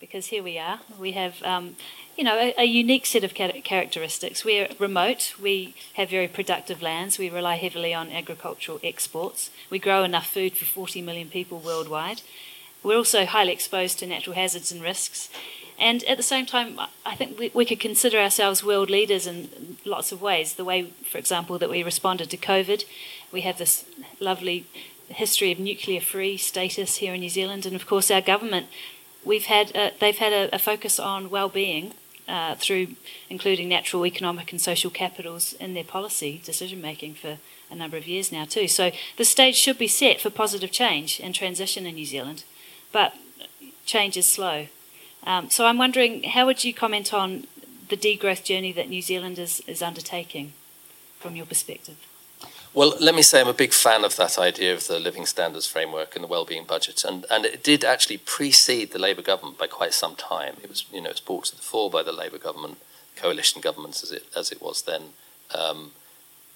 [0.00, 0.80] because here we are.
[0.98, 1.76] We have, um,
[2.16, 4.44] you know, a, a, unique set of characteristics.
[4.44, 5.34] We're remote.
[5.40, 7.18] We have very productive lands.
[7.18, 9.50] We rely heavily on agricultural exports.
[9.70, 12.22] We grow enough food for 40 million people worldwide.
[12.82, 15.28] We're also highly exposed to natural hazards and risks.
[15.78, 19.76] And at the same time, I think we, we could consider ourselves world leaders in
[19.84, 20.54] lots of ways.
[20.54, 22.84] The way, for example, that we responded to COVID,
[23.30, 23.84] we have this
[24.18, 24.66] lovely
[25.08, 28.66] history of nuclear free status here in New Zealand, and of course, our government.
[29.24, 31.94] We've had a, they've had a, a focus on well-being
[32.26, 32.88] uh, through
[33.30, 37.38] including natural, economic, and social capitals in their policy decision making for
[37.70, 38.68] a number of years now too.
[38.68, 42.44] So the stage should be set for positive change and transition in New Zealand,
[42.92, 43.14] but
[43.86, 44.66] change is slow.
[45.24, 47.46] Um, so I'm wondering, how would you comment on
[47.88, 50.52] the degrowth journey that New Zealand is, is undertaking
[51.18, 51.96] from your perspective?
[52.74, 55.66] Well, let me say I'm a big fan of that idea of the living standards
[55.66, 59.66] framework and the well-being budget, and, and it did actually precede the Labour government by
[59.66, 60.56] quite some time.
[60.62, 62.78] It was you know it was brought to the fore by the Labour government,
[63.16, 65.02] coalition governments as it as it was then.
[65.52, 65.92] Um,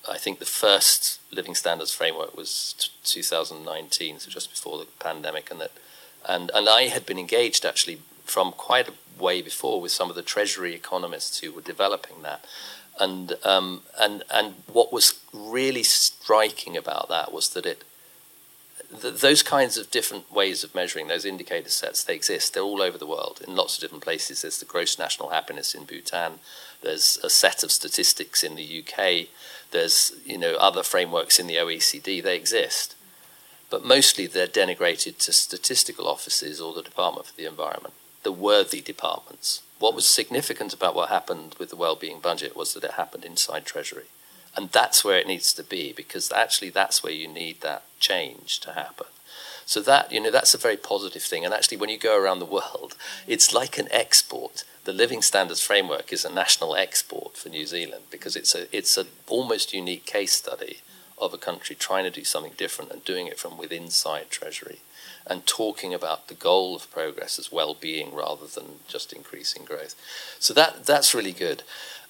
[0.08, 5.50] I think the first living standards framework was t- 2019, so just before the pandemic,
[5.50, 5.72] and that
[6.28, 8.00] and and I had been engaged actually
[8.32, 12.42] from quite a way before with some of the Treasury economists who were developing that.
[12.98, 17.84] And, um, and, and what was really striking about that was that it,
[19.02, 22.54] th- those kinds of different ways of measuring those indicator sets, they exist.
[22.54, 24.40] They're all over the world in lots of different places.
[24.40, 26.38] There's the gross national happiness in Bhutan.
[26.80, 29.28] There's a set of statistics in the UK.
[29.72, 32.22] There's you know other frameworks in the OECD.
[32.22, 32.94] They exist,
[33.68, 37.92] but mostly they're denigrated to statistical offices or the Department for the Environment
[38.22, 39.62] the worthy departments.
[39.78, 43.64] What was significant about what happened with the well-being budget was that it happened inside
[43.64, 44.06] Treasury.
[44.56, 48.60] And that's where it needs to be because actually that's where you need that change
[48.60, 49.06] to happen.
[49.64, 51.44] So that, you know, that's a very positive thing.
[51.44, 54.64] And actually when you go around the world, it's like an export.
[54.84, 58.96] The Living Standards Framework is a national export for New Zealand because it's a it's
[58.96, 60.78] an almost unique case study
[61.16, 64.80] of a country trying to do something different and doing it from within inside Treasury
[65.26, 69.94] and talking about the goal of progress as well-being rather than just increasing growth.
[70.38, 71.62] So that that's really good.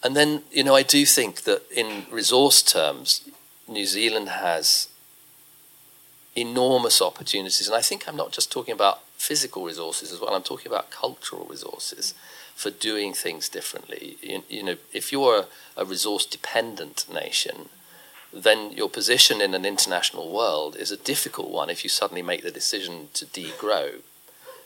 [0.03, 3.29] And then you know I do think that in resource terms,
[3.69, 4.89] New Zealand has
[6.35, 10.35] enormous opportunities, and I think I'm not just talking about physical resources as well.
[10.35, 12.15] I'm talking about cultural resources
[12.55, 14.17] for doing things differently.
[14.23, 15.47] You, you know, if you're a,
[15.77, 17.69] a resource-dependent nation
[18.33, 22.43] then your position in an international world is a difficult one if you suddenly make
[22.43, 24.01] the decision to degrow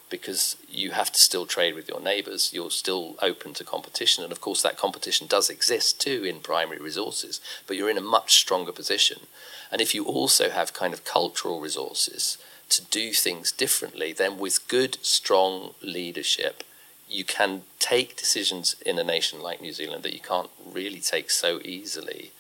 [0.09, 4.33] because you have to still trade with your neighbors you're still open to competition and
[4.33, 8.37] of course that competition does exist too in primary resources but you're in a much
[8.37, 9.23] stronger position.
[9.73, 14.69] And if you also have kind of cultural resources to do things differently then with
[14.69, 16.63] good strong leadership
[17.09, 21.31] you can take decisions in a nation like New Zealand that you can't really take
[21.31, 22.33] so easily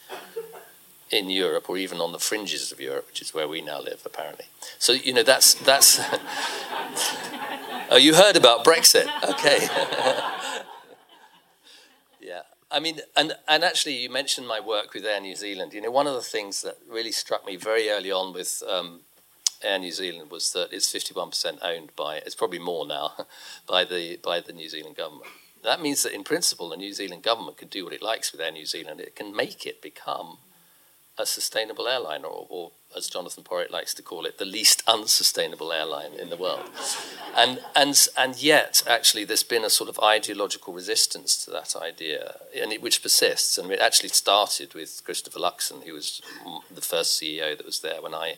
[1.11, 4.03] in Europe or even on the fringes of Europe, which is where we now live,
[4.05, 4.47] apparently.
[4.79, 6.01] So you know that's that's.
[7.91, 9.09] oh, you heard about Brexit?
[9.30, 9.68] Okay.
[12.20, 15.72] yeah, I mean, and and actually, you mentioned my work with Air New Zealand.
[15.72, 18.62] You know, one of the things that really struck me very early on with.
[18.68, 19.01] Um,
[19.62, 23.14] Air New Zealand was that it's 51% owned by, it's probably more now,
[23.66, 25.30] by the by the New Zealand government.
[25.64, 28.41] That means that in principle, the New Zealand government can do what it likes with
[28.43, 29.01] Air New Zealand.
[29.01, 30.37] It can make it become
[31.19, 35.73] a sustainable airline, or, or as Jonathan Porritt likes to call it, the least unsustainable
[35.73, 36.69] airline in the world.
[37.35, 42.37] And, and, and yet, actually, there's been a sort of ideological resistance to that idea,
[42.59, 43.57] and it, which persists.
[43.59, 46.21] And it actually started with Christopher Luxon, who was
[46.71, 48.37] the first CEO that was there when I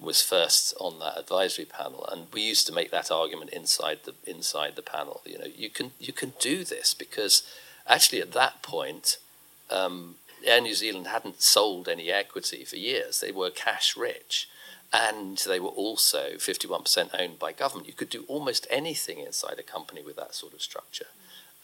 [0.00, 4.14] was first on that advisory panel, and we used to make that argument inside the
[4.26, 5.20] inside the panel.
[5.24, 7.42] You know, you can you can do this because
[7.86, 9.18] actually at that point,
[9.70, 13.20] um, Air New Zealand hadn't sold any equity for years.
[13.20, 14.48] They were cash rich,
[14.92, 17.88] and they were also 51% owned by government.
[17.88, 21.06] You could do almost anything inside a company with that sort of structure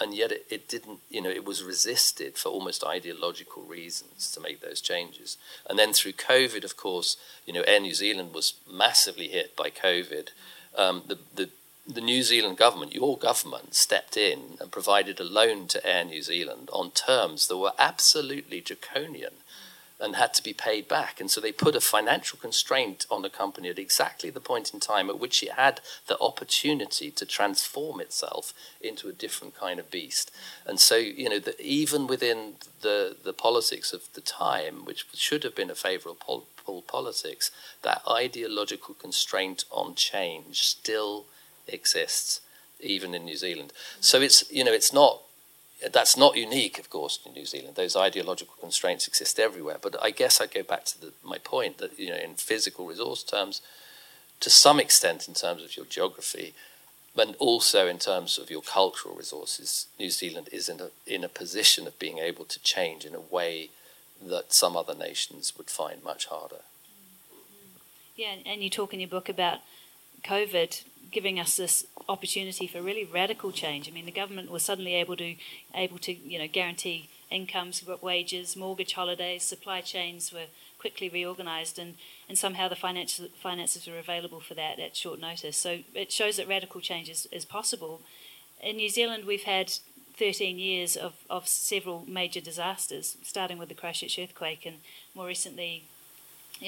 [0.00, 4.40] and yet it, it didn't, you know, it was resisted for almost ideological reasons to
[4.40, 5.36] make those changes.
[5.68, 9.68] And then through COVID, of course, you know, Air New Zealand was massively hit by
[9.68, 10.28] COVID.
[10.76, 11.50] Um, the, the,
[11.94, 16.22] the New Zealand government, your government, stepped in and provided a loan to Air New
[16.22, 19.34] Zealand on terms that were absolutely draconian
[20.00, 21.20] and had to be paid back.
[21.20, 24.80] And so they put a financial constraint on the company at exactly the point in
[24.80, 29.90] time at which it had the opportunity to transform itself into a different kind of
[29.90, 30.30] beast.
[30.66, 35.44] And so, you know, the, even within the, the politics of the time, which should
[35.44, 37.50] have been a favourable pol- politics,
[37.82, 41.26] that ideological constraint on change still
[41.72, 42.40] exists,
[42.80, 43.72] even in New Zealand.
[44.00, 45.22] So it's, you know, it's not
[45.92, 47.76] that's not unique, of course, in New Zealand.
[47.76, 49.78] Those ideological constraints exist everywhere.
[49.80, 52.86] But I guess I go back to the, my point that you know, in physical
[52.86, 53.62] resource terms,
[54.40, 56.54] to some extent, in terms of your geography,
[57.14, 61.28] but also in terms of your cultural resources, New Zealand is in a in a
[61.28, 63.70] position of being able to change in a way
[64.22, 66.62] that some other nations would find much harder.
[68.16, 69.60] Yeah, and you talk in your book about
[70.22, 73.88] COVID giving us this opportunity for really radical change.
[73.88, 75.34] I mean, the government was suddenly able to
[75.74, 80.46] able to you know guarantee incomes, wages, mortgage holidays, supply chains were
[80.78, 81.94] quickly reorganised, and,
[82.28, 85.56] and somehow the financial finances were available for that at short notice.
[85.56, 88.00] So it shows that radical change is, is possible.
[88.62, 89.72] In New Zealand, we've had
[90.16, 94.76] 13 years of, of several major disasters, starting with the Christchurch earthquake and
[95.14, 95.84] more recently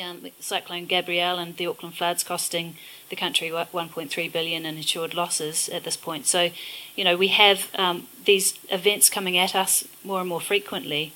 [0.01, 2.77] um, Cyclone Gabrielle and the Auckland floods costing
[3.11, 6.27] the country 1.3 billion in insured losses at this point.
[6.27, 6.51] So,
[6.97, 11.13] you know, we have um, these events coming at us more and more frequently,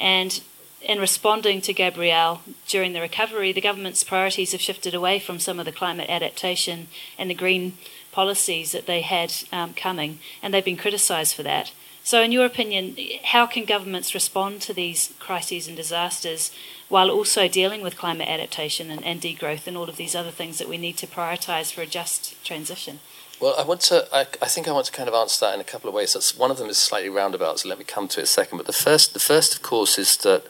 [0.00, 0.40] and
[0.80, 5.58] in responding to Gabrielle during the recovery, the government's priorities have shifted away from some
[5.58, 7.74] of the climate adaptation and the green
[8.12, 11.72] policies that they had um, coming, and they've been criticised for that.
[12.04, 16.50] So, in your opinion, how can governments respond to these crises and disasters
[16.90, 20.58] while also dealing with climate adaptation and, and degrowth and all of these other things
[20.58, 23.00] that we need to prioritise for a just transition?
[23.40, 24.06] Well, I want to.
[24.12, 26.12] I, I, think I want to kind of answer that in a couple of ways.
[26.12, 28.58] That's one of them is slightly roundabout, so let me come to it a second.
[28.58, 30.44] But the first, the first, of course, is that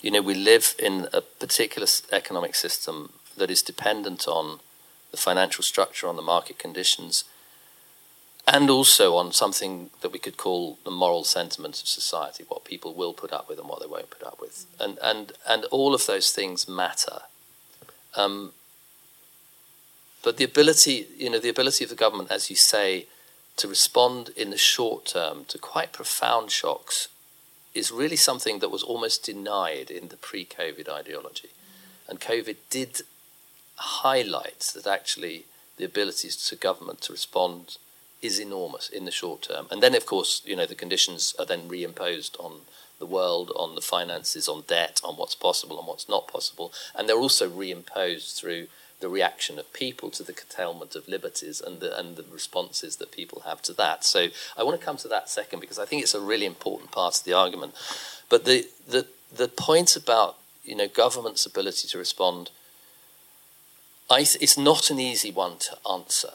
[0.00, 4.60] you know we live in a particular economic system that is dependent on
[5.10, 7.24] the financial structure, on the market conditions,
[8.52, 12.92] and also on something that we could call the moral sentiments of society, what people
[12.92, 15.94] will put up with and what they won't put up with, and and and all
[15.94, 17.20] of those things matter.
[18.16, 18.52] Um,
[20.24, 23.06] but the ability, you know, the ability of the government, as you say,
[23.56, 27.08] to respond in the short term to quite profound shocks,
[27.72, 31.50] is really something that was almost denied in the pre-COVID ideology,
[32.08, 33.02] and COVID did
[33.76, 35.44] highlight that actually
[35.76, 37.76] the abilities to government to respond
[38.22, 39.66] is enormous in the short term.
[39.70, 42.62] And then, of course, you know, the conditions are then reimposed on
[42.98, 46.72] the world, on the finances, on debt, on what's possible and what's not possible.
[46.94, 48.66] And they're also reimposed through
[49.00, 53.10] the reaction of people to the curtailment of liberties and the, and the responses that
[53.10, 54.04] people have to that.
[54.04, 56.90] So I want to come to that second because I think it's a really important
[56.90, 57.74] part of the argument.
[58.28, 62.50] But the, the, the point about, you know, government's ability to respond,
[64.10, 66.32] I it's not an easy one to answer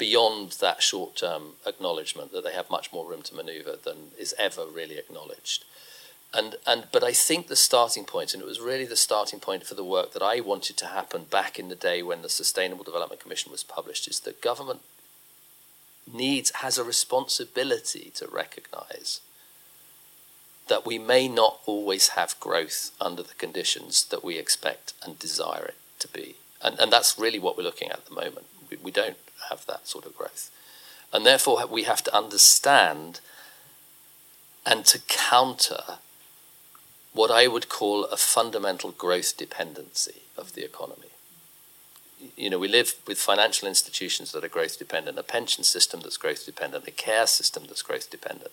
[0.00, 4.34] beyond that short term acknowledgement that they have much more room to maneuver than is
[4.38, 5.64] ever really acknowledged.
[6.32, 9.66] And, and, but I think the starting point, and it was really the starting point
[9.66, 12.84] for the work that I wanted to happen back in the day when the Sustainable
[12.84, 14.80] Development Commission was published, is that government
[16.10, 19.20] needs, has a responsibility to recognize
[20.68, 25.64] that we may not always have growth under the conditions that we expect and desire
[25.64, 26.36] it to be.
[26.62, 28.46] And, and that's really what we're looking at at the moment.
[28.70, 29.18] We, we don't
[29.50, 30.50] have that sort of growth.
[31.12, 33.20] And therefore, we have to understand
[34.64, 35.98] and to counter
[37.12, 41.08] what I would call a fundamental growth dependency of the economy.
[42.36, 46.18] You know, we live with financial institutions that are growth dependent, a pension system that's
[46.18, 48.52] growth dependent, a care system that's growth dependent.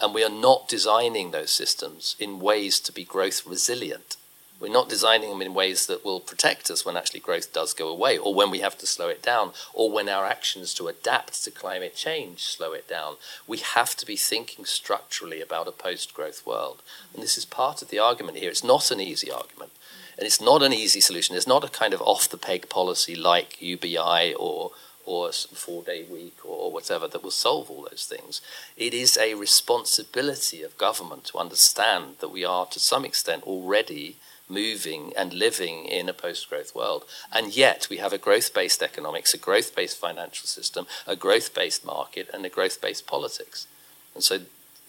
[0.00, 4.16] And we are not designing those systems in ways to be growth resilient.
[4.58, 7.88] We're not designing them in ways that will protect us when actually growth does go
[7.88, 11.44] away, or when we have to slow it down, or when our actions to adapt
[11.44, 13.16] to climate change slow it down.
[13.46, 16.82] We have to be thinking structurally about a post growth world.
[17.12, 18.50] And this is part of the argument here.
[18.50, 19.72] It's not an easy argument.
[20.18, 21.36] And it's not an easy solution.
[21.36, 24.72] It's not a kind of off the peg policy like UBI or
[25.04, 28.40] or a four day week or whatever that will solve all those things.
[28.76, 34.16] It is a responsibility of government to understand that we are to some extent already
[34.48, 37.04] moving and living in a post growth world.
[37.32, 41.54] And yet we have a growth based economics, a growth based financial system, a growth
[41.54, 43.66] based market, and a growth based politics.
[44.14, 44.40] And so,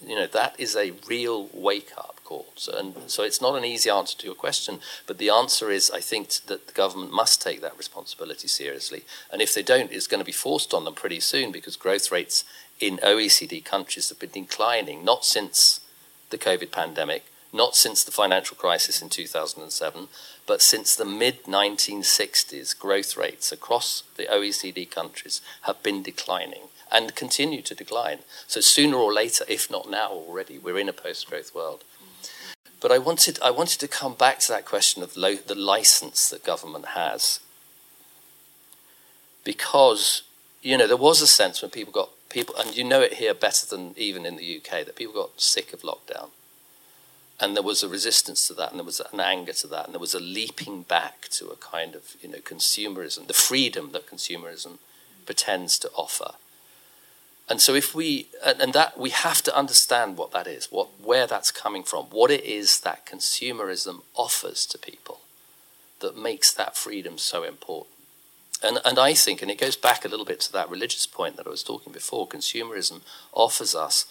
[0.04, 2.46] you know, that is a real wake up call.
[2.54, 5.90] So, and so it's not an easy answer to your question, but the answer is
[5.90, 9.04] I think that the government must take that responsibility seriously.
[9.32, 12.12] And if they don't, it's going to be forced on them pretty soon because growth
[12.12, 12.44] rates
[12.80, 15.80] in OECD countries have been declining, not since
[16.30, 20.08] the COVID pandemic not since the financial crisis in 2007,
[20.46, 27.14] but since the mid 1960s, growth rates across the OECD countries have been declining and
[27.14, 28.20] continue to decline.
[28.46, 31.84] So sooner or later, if not now already, we're in a post growth world.
[32.80, 36.30] But I wanted, I wanted to come back to that question of lo- the license
[36.30, 37.40] that government has.
[39.42, 40.22] Because,
[40.62, 43.34] you know, there was a sense when people got, people, and you know it here
[43.34, 46.28] better than even in the UK, that people got sick of lockdown
[47.40, 49.94] and there was a resistance to that, and there was an anger to that, and
[49.94, 54.08] there was a leaping back to a kind of you know consumerism, the freedom that
[54.08, 54.78] consumerism
[55.24, 56.32] pretends to offer.
[57.48, 61.26] And so, if we and that we have to understand what that is, what where
[61.26, 65.20] that's coming from, what it is that consumerism offers to people
[66.00, 67.94] that makes that freedom so important.
[68.62, 71.36] And and I think, and it goes back a little bit to that religious point
[71.36, 72.28] that I was talking before.
[72.28, 73.00] Consumerism
[73.32, 74.06] offers us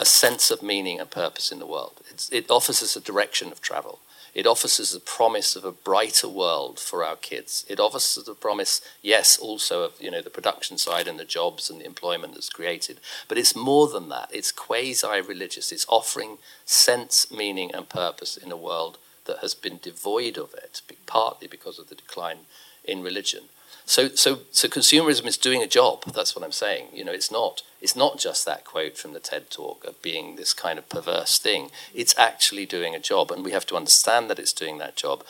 [0.00, 2.00] a sense of meaning and purpose in the world.
[2.10, 4.00] It's, it offers us a direction of travel.
[4.34, 7.66] It offers us a promise of a brighter world for our kids.
[7.68, 11.24] It offers us a promise, yes, also of you know the production side and the
[11.24, 13.00] jobs and the employment that's created.
[13.28, 14.30] But it's more than that.
[14.32, 15.72] It's quasi-religious.
[15.72, 20.80] It's offering sense, meaning, and purpose in a world that has been devoid of it,
[21.06, 22.46] partly because of the decline
[22.84, 23.44] in religion.
[23.90, 26.04] So, so, so consumerism is doing a job.
[26.14, 26.90] That's what I'm saying.
[26.92, 30.36] You know, it's not, it's not just that quote from the TED talk of being
[30.36, 31.72] this kind of perverse thing.
[31.92, 35.24] It's actually doing a job, and we have to understand that it's doing that job.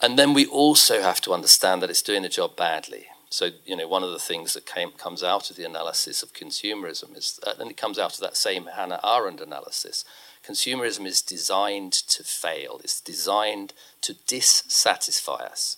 [0.00, 3.06] And then we also have to understand that it's doing the job badly.
[3.28, 6.32] So, you know, one of the things that came, comes out of the analysis of
[6.32, 10.04] consumerism is, uh, and it comes out of that same Hannah Arendt analysis,
[10.46, 12.80] consumerism is designed to fail.
[12.84, 13.72] It's designed
[14.02, 15.76] to dissatisfy us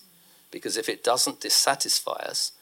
[0.53, 2.53] because if it doesn't dissatisfy us,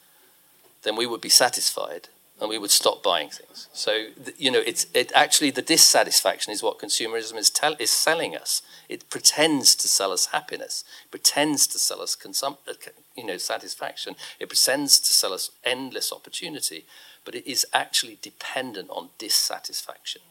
[0.82, 2.08] then we would be satisfied
[2.40, 3.68] and we would stop buying things.
[3.72, 8.34] So, you know, it's it actually the dissatisfaction is what consumerism is, tell, is selling
[8.34, 8.62] us.
[8.88, 12.72] It pretends to sell us happiness, pretends to sell us consum- uh,
[13.14, 16.84] you know, satisfaction, it pretends to sell us endless opportunity,
[17.24, 20.22] but it is actually dependent on dissatisfaction.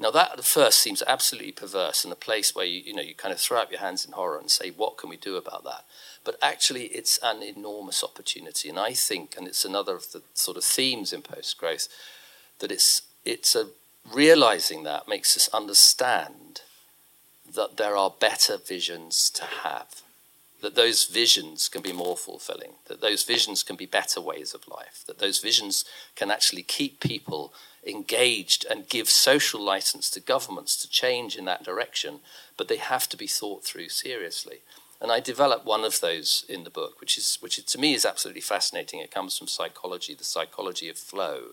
[0.00, 3.14] Now that at first seems absolutely perverse and a place where you, you know you
[3.14, 5.62] kind of throw up your hands in horror and say, what can we do about
[5.64, 5.84] that?
[6.24, 10.56] But actually, it's an enormous opportunity, and I think, and it's another of the sort
[10.56, 11.86] of themes in post growth,
[12.60, 13.68] that it's it's a
[14.10, 16.62] realizing that makes us understand
[17.54, 20.02] that there are better visions to have
[20.62, 24.68] that those visions can be more fulfilling, that those visions can be better ways of
[24.68, 25.84] life, that those visions
[26.16, 27.52] can actually keep people
[27.86, 32.20] engaged and give social license to governments to change in that direction,
[32.56, 34.58] but they have to be thought through seriously.
[35.00, 38.04] And I develop one of those in the book, which is which to me is
[38.04, 39.00] absolutely fascinating.
[39.00, 41.52] It comes from psychology, the psychology of flow.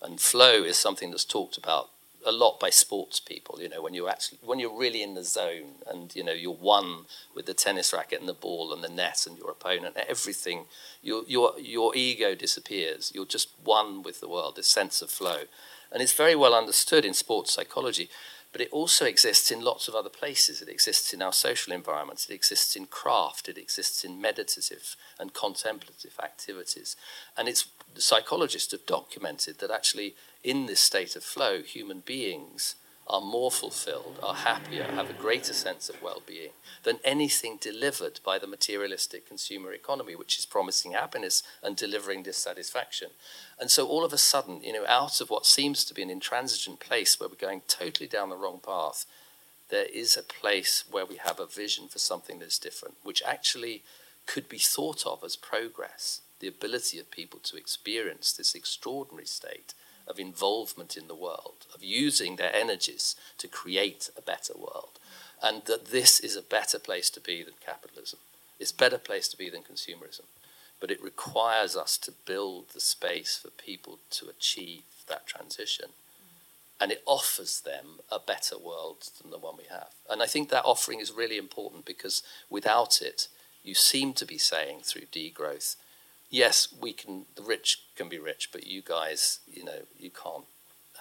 [0.00, 1.90] And flow is something that's talked about
[2.26, 3.58] a lot by sports people.
[3.60, 6.52] You know, when you're actually when you're really in the zone and you know you're
[6.52, 10.66] one with the tennis racket and the ball and the net and your opponent, everything,
[11.02, 13.12] your your your ego disappears.
[13.14, 14.56] You're just one with the world.
[14.56, 15.44] This sense of flow,
[15.92, 18.10] and it's very well understood in sports psychology.
[18.52, 20.62] But it also exists in lots of other places.
[20.62, 22.24] It exists in our social environments.
[22.24, 23.50] It exists in craft.
[23.50, 26.96] It exists in meditative and contemplative activities.
[27.36, 27.66] And it's
[27.96, 30.14] psychologists have documented that actually
[30.46, 32.76] in this state of flow, human beings
[33.08, 36.50] are more fulfilled, are happier, have a greater sense of well being
[36.84, 43.10] than anything delivered by the materialistic consumer economy, which is promising happiness and delivering dissatisfaction.
[43.60, 46.10] And so, all of a sudden, you know, out of what seems to be an
[46.10, 49.04] intransigent place where we're going totally down the wrong path,
[49.68, 53.82] there is a place where we have a vision for something that's different, which actually
[54.26, 59.74] could be thought of as progress, the ability of people to experience this extraordinary state
[60.06, 64.98] of involvement in the world, of using their energies to create a better world.
[65.42, 68.18] and that this is a better place to be than capitalism.
[68.58, 70.22] It's a better place to be than consumerism.
[70.80, 75.90] But it requires us to build the space for people to achieve that transition.
[76.80, 79.90] And it offers them a better world than the one we have.
[80.10, 83.28] And I think that offering is really important because without it,
[83.62, 85.76] you seem to be saying through degrowth,
[86.30, 90.44] yes, we can, the rich can be rich, but you guys, you know, you can't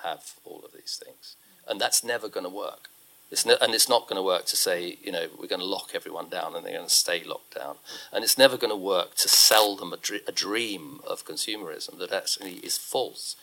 [0.04, 1.36] have all of these things.
[1.68, 2.90] And that's never going to work.
[3.32, 5.66] It's ne- and it's not going to work to say, you know, we're going to
[5.66, 7.78] lock everyone down and they're going to stay locked down.
[8.12, 11.98] And it's never going to work to sell them a, dr- a dream of consumerism
[11.98, 13.36] that actually is false.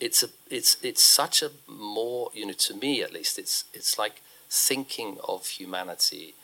[0.00, 3.96] It's a, it's, it's such a more, you know, to me at least, it's, it's
[3.96, 6.34] like thinking of humanity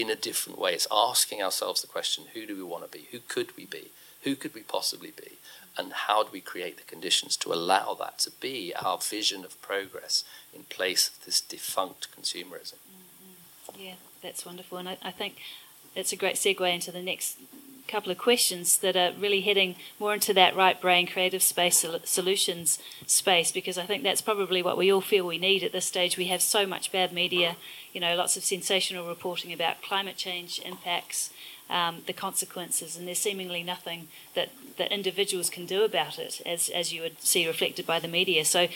[0.00, 0.74] in a different way.
[0.74, 3.08] It's asking ourselves the question, who do we want to be?
[3.12, 3.90] Who could we be?
[4.22, 5.38] Who could we possibly be?
[5.76, 9.60] And how do we create the conditions to allow that to be our vision of
[9.62, 10.24] progress
[10.54, 12.74] in place of this defunct consumerism?
[12.74, 13.80] Mm-hmm.
[13.80, 14.78] Yeah, that's wonderful.
[14.78, 15.36] And I, I think
[15.94, 17.38] it's a great segue into the next
[17.90, 22.78] couple of questions that are really heading more into that right brain creative space solutions
[23.06, 26.16] space because I think that's probably what we all feel we need at this stage.
[26.16, 27.56] We have so much bad media,
[27.92, 31.30] you know, lots of sensational reporting about climate change impacts,
[31.68, 36.68] um, the consequences, and there's seemingly nothing that, that individuals can do about it, as,
[36.68, 38.44] as you would see reflected by the media.
[38.44, 38.68] So,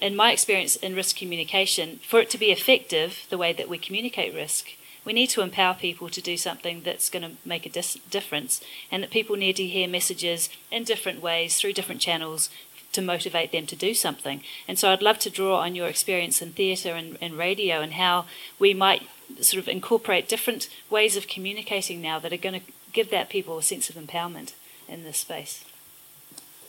[0.00, 3.78] in my experience in risk communication, for it to be effective, the way that we
[3.78, 4.70] communicate risk,
[5.04, 8.60] we need to empower people to do something that's going to make a dis- difference,
[8.90, 12.50] and that people need to hear messages in different ways through different channels
[12.92, 14.42] to motivate them to do something.
[14.68, 17.94] And so I'd love to draw on your experience in theatre and, and radio and
[17.94, 18.26] how
[18.58, 19.08] we might
[19.40, 23.56] sort of incorporate different ways of communicating now that are going to give that people
[23.56, 24.52] a sense of empowerment
[24.88, 25.64] in this space.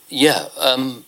[0.10, 0.48] Yeah.
[0.58, 1.06] Um,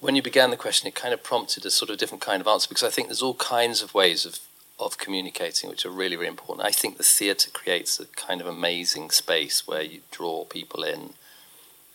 [0.00, 2.48] when you began the question, it kind of prompted a sort of different kind of
[2.48, 4.40] answer because I think there's all kinds of ways of
[4.78, 6.66] of communicating, which are really, really important.
[6.66, 11.14] I think the theatre creates a kind of amazing space where you draw people in,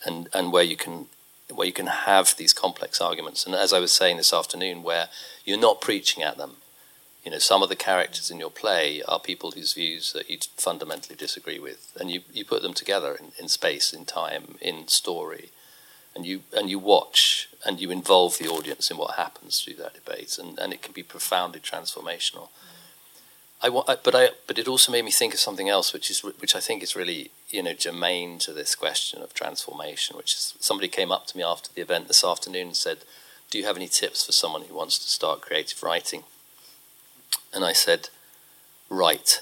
[0.03, 1.07] and and where you can
[1.53, 3.45] where you can have these complex arguments.
[3.45, 5.09] And as I was saying this afternoon, where
[5.45, 6.57] you're not preaching at them.
[7.23, 10.39] You know, some of the characters in your play are people whose views that you
[10.57, 14.87] fundamentally disagree with, and you, you put them together in, in space, in time, in
[14.87, 15.51] story,
[16.15, 19.93] and you and you watch and you involve the audience in what happens through that
[19.93, 22.49] debate, and, and it can be profoundly transformational.
[23.63, 26.55] I, but I, but it also made me think of something else, which is which
[26.55, 30.17] I think is really you know germane to this question of transformation.
[30.17, 32.99] Which is somebody came up to me after the event this afternoon and said,
[33.51, 36.23] "Do you have any tips for someone who wants to start creative writing?"
[37.53, 38.09] And I said,
[38.89, 39.41] "Write."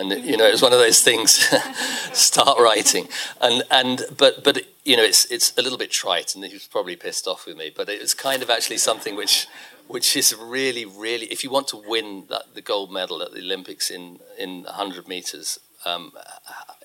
[0.00, 1.32] And you know, it's one of those things.
[2.12, 3.08] start writing,
[3.40, 6.66] and and but but you know, it's it's a little bit trite, and he was
[6.66, 7.70] probably pissed off with me.
[7.74, 9.46] But it was kind of actually something which
[9.90, 13.40] which is really, really, if you want to win that, the gold medal at the
[13.40, 16.12] Olympics in, in 100 meters, um,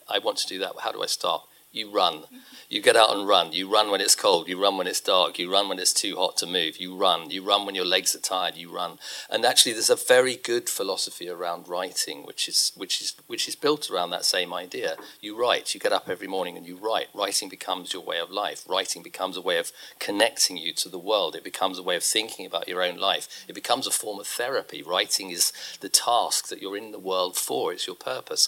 [0.10, 0.74] I want to do that.
[0.80, 1.44] How do I start?
[1.76, 2.24] You run.
[2.70, 3.52] You get out and run.
[3.52, 4.48] You run when it's cold.
[4.48, 5.38] You run when it's dark.
[5.38, 6.78] You run when it's too hot to move.
[6.78, 7.30] You run.
[7.30, 8.56] You run when your legs are tired.
[8.56, 8.98] You run.
[9.30, 13.58] And actually, there's a very good philosophy around writing, which is which is which is
[13.58, 14.96] built around that same idea.
[15.20, 15.74] You write.
[15.74, 17.08] You get up every morning and you write.
[17.14, 18.64] Writing becomes your way of life.
[18.70, 21.36] Writing becomes a way of connecting you to the world.
[21.36, 23.28] It becomes a way of thinking about your own life.
[23.50, 24.82] It becomes a form of therapy.
[24.82, 25.52] Writing is
[25.82, 27.74] the task that you're in the world for.
[27.74, 28.48] It's your purpose.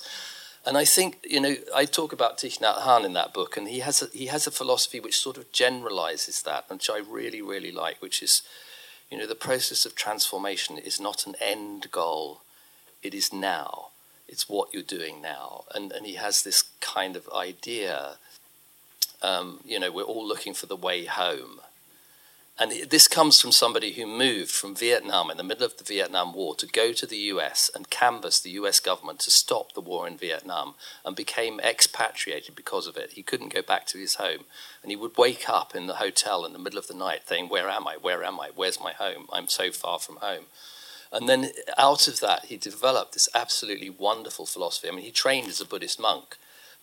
[0.65, 3.69] And I think, you know, I talk about Thich Nhat Hanh in that book, and
[3.69, 7.41] he has a, he has a philosophy which sort of generalizes that, which I really,
[7.41, 8.41] really like, which is,
[9.09, 12.41] you know, the process of transformation is not an end goal,
[13.01, 13.89] it is now.
[14.27, 15.63] It's what you're doing now.
[15.73, 18.17] And, and he has this kind of idea,
[19.21, 21.61] um, you know, we're all looking for the way home.
[22.59, 26.33] And this comes from somebody who moved from Vietnam in the middle of the Vietnam
[26.33, 30.07] War to go to the US and canvass the US government to stop the war
[30.07, 30.73] in Vietnam
[31.05, 33.11] and became expatriated because of it.
[33.11, 34.45] He couldn't go back to his home.
[34.81, 37.49] And he would wake up in the hotel in the middle of the night saying,
[37.49, 37.97] Where am I?
[38.01, 38.49] Where am I?
[38.55, 39.27] Where's my home?
[39.31, 40.45] I'm so far from home.
[41.11, 44.87] And then out of that, he developed this absolutely wonderful philosophy.
[44.87, 46.37] I mean, he trained as a Buddhist monk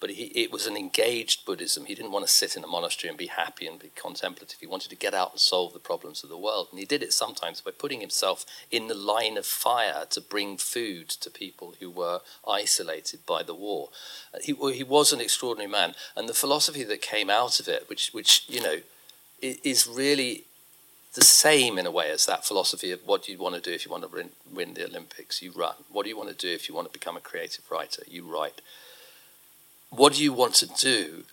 [0.05, 1.86] but he, it was an engaged Buddhism.
[1.86, 4.61] He didn't want to sit in a monastery and be happy and be contemplative.
[4.61, 6.68] He wanted to get out and solve the problems of the world.
[6.70, 10.59] And he did it sometimes by putting himself in the line of fire to bring
[10.59, 13.88] food to people who were isolated by the war.
[14.34, 15.94] Uh, he, he was an extraordinary man.
[16.14, 18.80] And the philosophy that came out of it, which, which you know,
[19.40, 20.44] is really
[21.14, 23.72] the same in a way as that philosophy of what do you want to do
[23.72, 25.40] if you want to win, win the Olympics?
[25.40, 25.76] You run.
[25.90, 28.02] What do you want to do if you want to become a creative writer?
[28.07, 28.61] You write
[29.97, 31.24] what do you want to do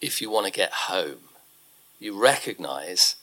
[0.00, 1.20] if you want to get home?
[1.98, 3.16] You recognize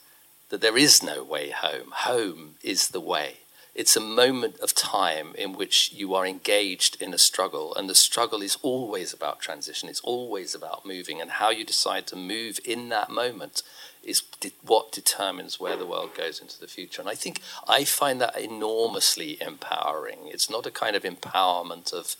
[0.48, 1.92] that there is no way home.
[1.92, 3.38] Home is the way.
[3.74, 7.94] it's a moment of time in which you are engaged in a struggle, and the
[7.94, 9.88] struggle is always about transition.
[9.88, 13.62] It's always about moving, and how you decide to move in that moment
[14.02, 14.22] is
[14.62, 17.00] what determines where the world goes into the future.
[17.00, 20.20] And I think I find that enormously empowering.
[20.26, 22.16] It's not a kind of empowerment of,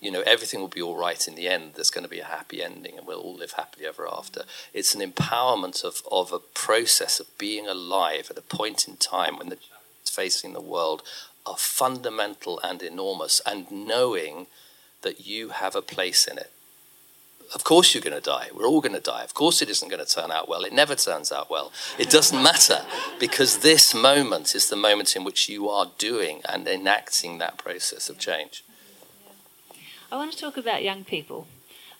[0.00, 1.72] you know, everything will be all right in the end.
[1.74, 4.44] There's going to be a happy ending, and we'll all live happily ever after.
[4.72, 9.36] It's an empowerment of of a process of being alive at a point in time
[9.36, 9.58] when the
[10.04, 11.02] facing the world
[11.46, 14.46] are fundamental and enormous, and knowing
[15.02, 16.50] that you have a place in it.
[17.54, 18.48] Of course, you're going to die.
[18.54, 19.24] We're all going to die.
[19.24, 20.62] Of course, it isn't going to turn out well.
[20.62, 21.72] It never turns out well.
[21.98, 22.84] It doesn't matter
[23.18, 28.08] because this moment is the moment in which you are doing and enacting that process
[28.08, 28.62] of change.
[30.12, 31.46] I want to talk about young people.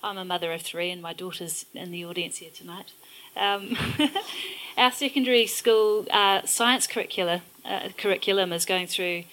[0.02, 2.90] I'm a mother of three, and my daughter's in the audience here tonight.
[3.36, 3.76] Um,
[4.76, 9.24] our secondary school uh, science curricula, uh, curriculum is going through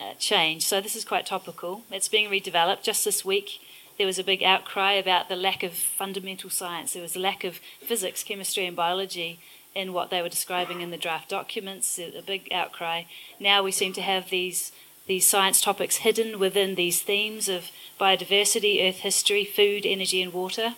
[0.00, 1.82] uh, change, so this is quite topical.
[1.90, 2.84] It's being redeveloped.
[2.84, 3.60] Just this week,
[3.98, 6.92] there was a big outcry about the lack of fundamental science.
[6.92, 9.40] There was a lack of physics, chemistry, and biology
[9.74, 11.98] in what they were describing in the draft documents.
[11.98, 13.04] A big outcry.
[13.40, 14.70] Now we seem to have these
[15.10, 20.74] these science topics hidden within these themes of biodiversity, earth history, food, energy, and water,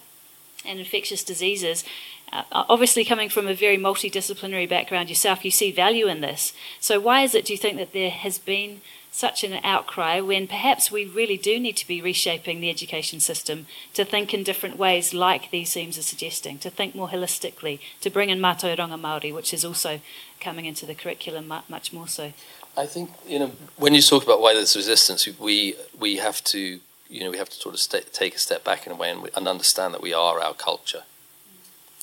[0.65, 1.85] and infectious diseases.
[2.33, 6.55] Uh, obviously, coming from a very multidisciplinary background yourself, you see value in this.
[6.81, 8.81] So, why is it, do you think, that there has been
[9.11, 13.67] such an outcry when perhaps we really do need to be reshaping the education system
[13.93, 18.09] to think in different ways, like these themes are suggesting, to think more holistically, to
[18.09, 20.01] bring in Mātauranga Māori, which is also
[20.41, 22.33] coming into the curriculum much more so?
[22.77, 26.81] I think you know when you talk about why there's resistance, we we have to
[27.09, 29.11] you know we have to sort of st- take a step back in a way
[29.11, 31.03] and, and understand that we are our culture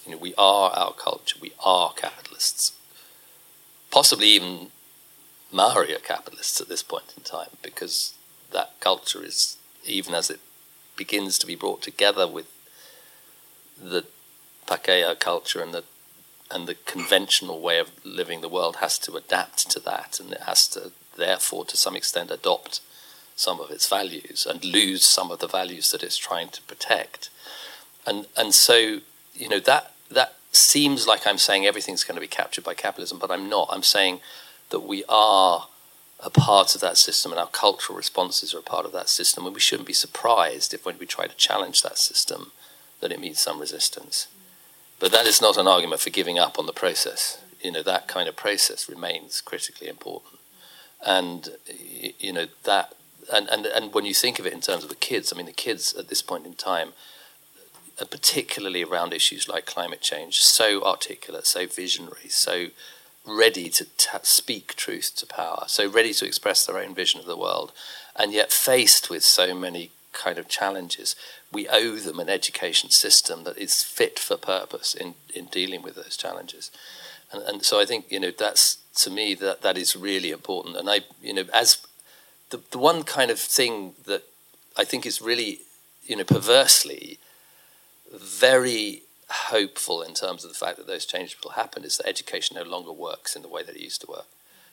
[0.09, 1.38] you know, we are our culture.
[1.39, 2.74] We are capitalists.
[3.91, 4.72] Possibly even
[5.51, 8.15] Maori are capitalists at this point in time because
[8.51, 10.39] that culture is, even as it
[10.95, 12.51] begins to be brought together with
[13.80, 14.05] the
[14.67, 15.84] Pākehā culture and the
[16.52, 20.41] and the conventional way of living the world has to adapt to that, and it
[20.41, 22.82] has to therefore, to some extent, adopt
[23.36, 27.30] some of its values and lose some of the values that it's trying to protect.
[28.06, 29.00] And and so
[29.34, 33.20] you know that that seems like I'm saying everything's going to be captured by capitalism,
[33.20, 33.70] but I'm not.
[33.72, 34.22] I'm saying
[34.72, 35.68] that we are
[36.20, 39.45] a part of that system and our cultural responses are a part of that system,
[39.45, 42.52] and we shouldn't be surprised if when we try to challenge that system
[43.00, 44.28] that it meets some resistance.
[45.00, 47.41] But that is not an argument for giving up on the process.
[47.62, 50.39] You know, that kind of process remains critically important.
[51.06, 51.50] And,
[52.20, 52.93] you know, that,
[53.34, 55.45] and, and, and when you think of it in terms of the kids, I mean,
[55.45, 56.93] the kids at this point in time,
[57.97, 62.68] particularly around issues like climate change, so articulate, so visionary, so
[63.26, 67.26] ready to t- speak truth to power, so ready to express their own vision of
[67.26, 67.72] the world,
[68.16, 71.16] and yet faced with so many kind of challenges,
[71.52, 75.95] we owe them an education system that is fit for purpose in, in dealing with
[75.95, 76.72] those challenges.
[77.32, 80.78] And, and so I think, you know, that's, to me, that, that is really important.
[80.78, 81.86] And I, you know, as
[82.50, 84.24] the, the one kind of thing that
[84.78, 85.62] I think is really,
[86.06, 87.18] you know, perversely
[88.14, 92.56] very hopeful in terms of the fact that those changes will happen is that education
[92.56, 94.26] no longer works in the way that it used to work.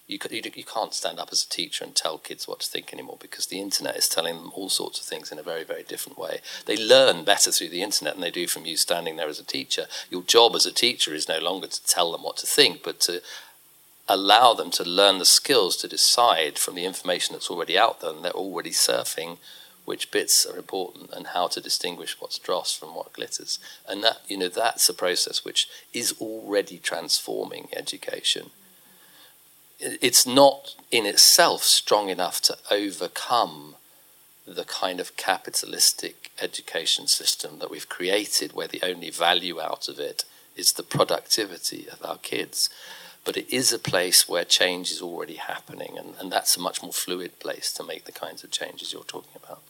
[0.06, 2.92] You, you, you can't stand up as a teacher and tell kids what to think
[2.92, 5.82] anymore because the internet is telling them all sorts of things in a very, very
[5.82, 6.40] different way.
[6.64, 9.44] They learn better through the internet than they do from you standing there as a
[9.44, 9.86] teacher.
[10.08, 13.00] Your job as a teacher is no longer to tell them what to think, but
[13.00, 13.20] to
[14.08, 18.10] allow them to learn the skills to decide from the information that's already out there
[18.10, 19.38] and they're already surfing
[19.84, 23.58] which bits are important and how to distinguish what's dross from what glitters.
[23.88, 28.50] And that, you know, that's a process which is already transforming education.
[29.78, 33.76] It's not in itself strong enough to overcome
[34.46, 39.98] the kind of capitalistic education system that we've created, where the only value out of
[39.98, 40.24] it
[40.54, 42.70] is the productivity of our kids.
[43.24, 46.82] But it is a place where change is already happening, and, and that's a much
[46.82, 49.60] more fluid place to make the kinds of changes you're talking about.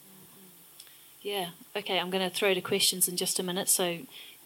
[1.21, 1.49] Yeah.
[1.75, 1.99] Okay.
[1.99, 3.99] I'm going to throw to questions in just a minute, so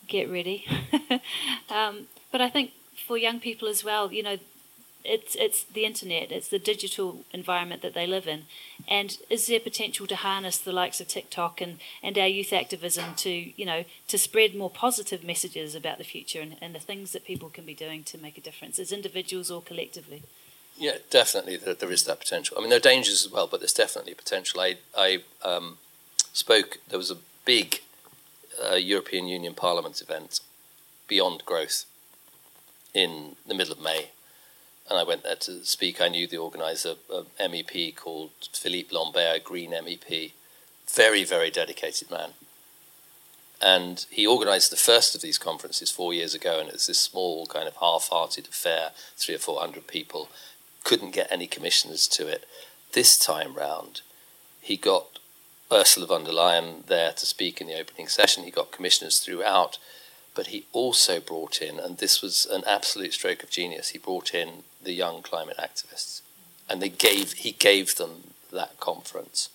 [0.07, 0.65] get ready.
[1.69, 2.71] um, but I think
[3.05, 4.37] for young people as well, you know,
[5.03, 8.43] it's it's the internet, it's the digital environment that they live in,
[8.87, 13.15] and is there potential to harness the likes of TikTok and, and our youth activism
[13.17, 17.11] to you know to spread more positive messages about the future and, and the things
[17.11, 20.23] that people can be doing to make a difference as individuals or collectively?
[20.77, 22.57] Yeah, definitely there, there is that potential.
[22.57, 24.61] I mean, there are dangers as well, but there's definitely potential.
[24.61, 25.77] I I um,
[26.33, 27.81] spoke, there was a big
[28.63, 30.39] uh, European Union Parliament event,
[31.07, 31.85] Beyond Growth,
[32.93, 34.09] in the middle of May.
[34.89, 36.01] And I went there to speak.
[36.01, 36.95] I knew the organizer,
[37.39, 40.31] MEP called Philippe Lamberts, Green MEP,
[40.89, 42.31] very, very dedicated man.
[43.61, 46.99] And he organized the first of these conferences four years ago, and it was this
[46.99, 50.29] small, kind of half hearted affair, three or four hundred people.
[50.83, 52.45] Couldn't get any commissioners to it.
[52.93, 54.01] This time round,
[54.59, 55.19] he got
[55.71, 58.43] Ursula von der Leyen there to speak in the opening session.
[58.43, 59.77] He got commissioners throughout,
[60.33, 64.33] but he also brought in, and this was an absolute stroke of genius, he brought
[64.33, 66.21] in the young climate activists.
[66.69, 69.49] And they gave, he gave them that conference.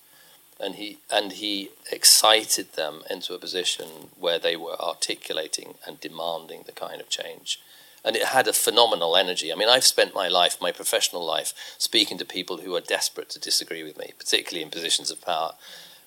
[0.58, 6.62] And he and he excited them into a position where they were articulating and demanding
[6.64, 7.60] the kind of change.
[8.02, 9.52] And it had a phenomenal energy.
[9.52, 13.28] I mean i've spent my life my professional life speaking to people who are desperate
[13.30, 15.52] to disagree with me particularly in positions of power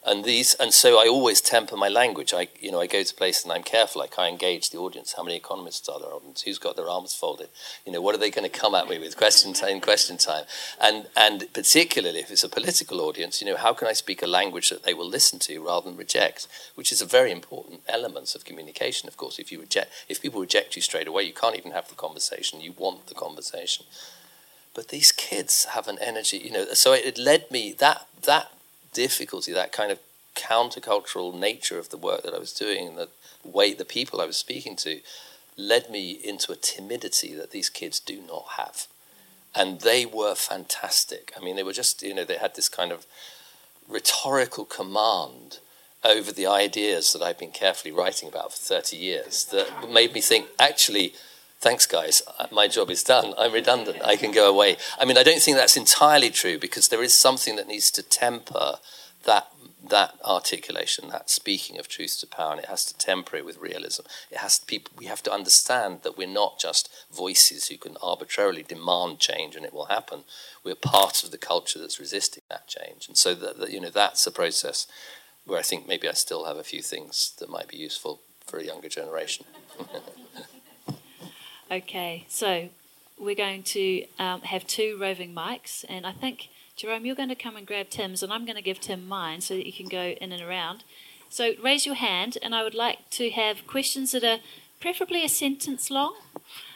[0.06, 2.34] and these and so I always temper my language.
[2.34, 4.00] I you know I go to places and I'm careful.
[4.00, 5.14] Like I engage the audience.
[5.18, 6.10] How many economists are there?
[6.46, 7.50] Who's got their arms folded?
[7.86, 9.82] You know what are they going to come at me with question time?
[9.82, 10.46] Question time.
[10.80, 14.28] And and particularly if it's a political audience, you know how can I speak a
[14.28, 16.48] language that they will listen to rather than reject?
[16.76, 19.10] Which is a very important element of communication.
[19.10, 21.90] Of course, if you reject, if people reject you straight away, you can't even have
[21.90, 22.62] the conversation.
[22.62, 23.86] You want the conversation.
[24.74, 26.74] But these kids have an energy, you know.
[26.74, 28.54] So it led me that that
[28.94, 30.00] difficulty, that kind of
[30.36, 33.10] countercultural nature of the work that I was doing, and the
[33.44, 35.02] way the people I was speaking to,
[35.58, 38.88] led me into a timidity that these kids do not have.
[39.54, 41.34] And they were fantastic.
[41.36, 43.06] I mean, they were just, you know, they had this kind of
[43.88, 45.60] rhetorical command
[46.04, 50.22] over the ideas that I've been carefully writing about for 30 years that made me
[50.22, 51.14] think, actually,
[51.60, 53.34] thanks, guys, uh, my job is done.
[53.38, 54.02] I'm redundant.
[54.04, 54.78] I can go away.
[55.00, 58.04] I mean, I don't think that's entirely true because there is something that needs to
[58.04, 58.78] temper
[59.26, 59.48] that
[59.90, 63.58] that articulation, that speaking of truth to power, and it has to temper it with
[63.58, 64.04] realism.
[64.30, 64.92] It has to, people.
[64.98, 69.66] We have to understand that we're not just voices who can arbitrarily demand change and
[69.66, 70.26] it will happen.
[70.64, 73.90] We're part of the culture that's resisting that change, and so that, that you know
[73.90, 74.86] that's a process
[75.46, 78.60] where I think maybe I still have a few things that might be useful for
[78.60, 79.46] a younger generation.
[81.72, 82.70] okay, so
[83.18, 87.36] we're going to um, have two roving mics, and I think Jerome, you're going to
[87.36, 89.90] come and grab Tim's, and I'm going to give Tim mine so that you can
[89.90, 90.86] go in and around.
[91.30, 94.40] So raise your hand, and I would like to have questions that are
[94.80, 96.16] preferably a sentence long.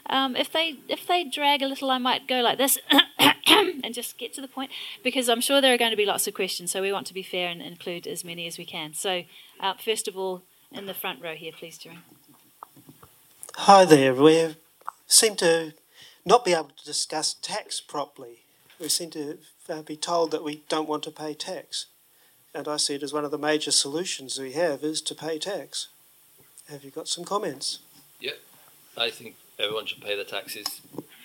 [0.07, 2.77] Um, if they if they drag a little, I might go like this
[3.47, 4.71] and just get to the point
[5.03, 6.71] because I'm sure there are going to be lots of questions.
[6.71, 8.93] So we want to be fair and include as many as we can.
[8.93, 9.23] So
[9.59, 12.03] uh, first of all, in the front row here, please, Jerome.
[13.55, 14.13] Hi there.
[14.13, 14.55] We
[15.14, 15.74] seem to
[16.26, 18.45] not be able to discuss tax properly.
[18.80, 19.38] We seem to
[19.70, 21.86] uh, be told that we don't want to pay tax.
[22.53, 25.39] And I see it as one of the major solutions we have is to pay
[25.39, 25.88] tax.
[26.70, 27.80] Have you got some comments?
[28.20, 28.32] Yeah,
[28.97, 30.82] I think everyone should pay their taxes.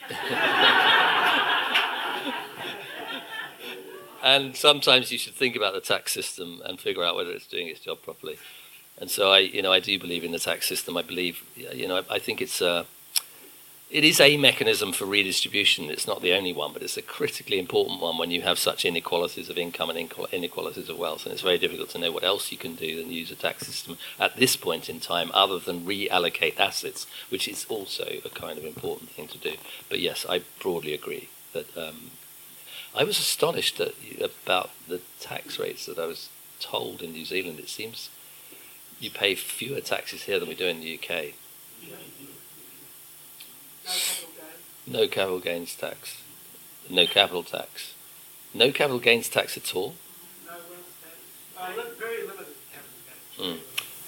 [4.22, 7.68] and sometimes you should think about the tax system and figure out whether it's doing
[7.68, 8.38] its job properly.
[9.00, 10.96] And so I, you know, I do believe in the tax system.
[10.96, 12.86] I believe, you know, I, I think it's a,
[13.90, 15.88] it is a mechanism for redistribution.
[15.90, 18.84] It's not the only one, but it's a critically important one when you have such
[18.84, 21.24] inequalities of income and inequalities of wealth.
[21.24, 23.66] And it's very difficult to know what else you can do than use a tax
[23.66, 28.58] system at this point in time, other than reallocate assets, which is also a kind
[28.58, 29.54] of important thing to do.
[29.88, 31.76] But yes, I broadly agree that.
[31.76, 32.10] Um,
[32.94, 37.58] I was astonished at, about the tax rates that I was told in New Zealand.
[37.58, 38.08] It seems
[38.98, 41.34] you pay fewer taxes here than we do in the UK.
[44.86, 46.22] No capital gains tax.
[46.88, 47.94] No capital tax.
[48.54, 49.94] No capital gains tax at all.
[50.46, 52.94] No very limited capital
[53.38, 53.60] gains.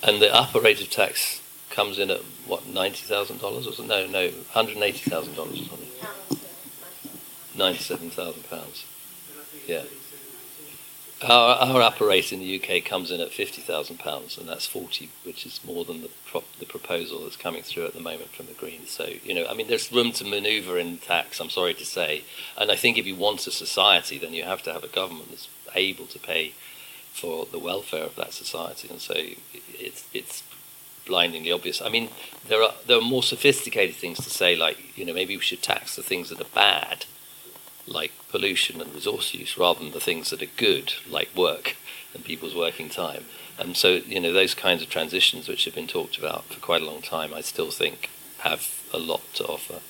[0.02, 3.84] And the upper rate of tax comes in at what ninety thousand dollars or?
[3.84, 5.88] No, no, one hundred eighty thousand dollars or something.
[7.54, 8.84] Ninety-seven thousand pounds.
[9.66, 9.82] Yeah.
[11.22, 15.10] Our, our rate in the UK comes in at fifty thousand pounds, and that's forty,
[15.22, 16.10] which is more than the
[16.58, 18.90] the proposal that's coming through at the moment from the Greens.
[18.90, 21.38] So you know, I mean, there's room to manoeuvre in tax.
[21.38, 22.24] I'm sorry to say,
[22.56, 25.30] and I think if you want a society, then you have to have a government
[25.30, 26.54] that's able to pay
[27.12, 29.14] for the welfare of that society, and so
[29.78, 30.42] it's it's
[31.06, 31.82] blindingly obvious.
[31.82, 32.08] I mean,
[32.48, 35.62] there are there are more sophisticated things to say, like you know, maybe we should
[35.62, 37.04] tax the things that are bad
[37.90, 41.76] like pollution and resource use rather than the things that are good, like work
[42.14, 43.24] and people's working time.
[43.58, 46.82] And so, you know, those kinds of transitions which have been talked about for quite
[46.82, 49.80] a long time, I still think have a lot to offer.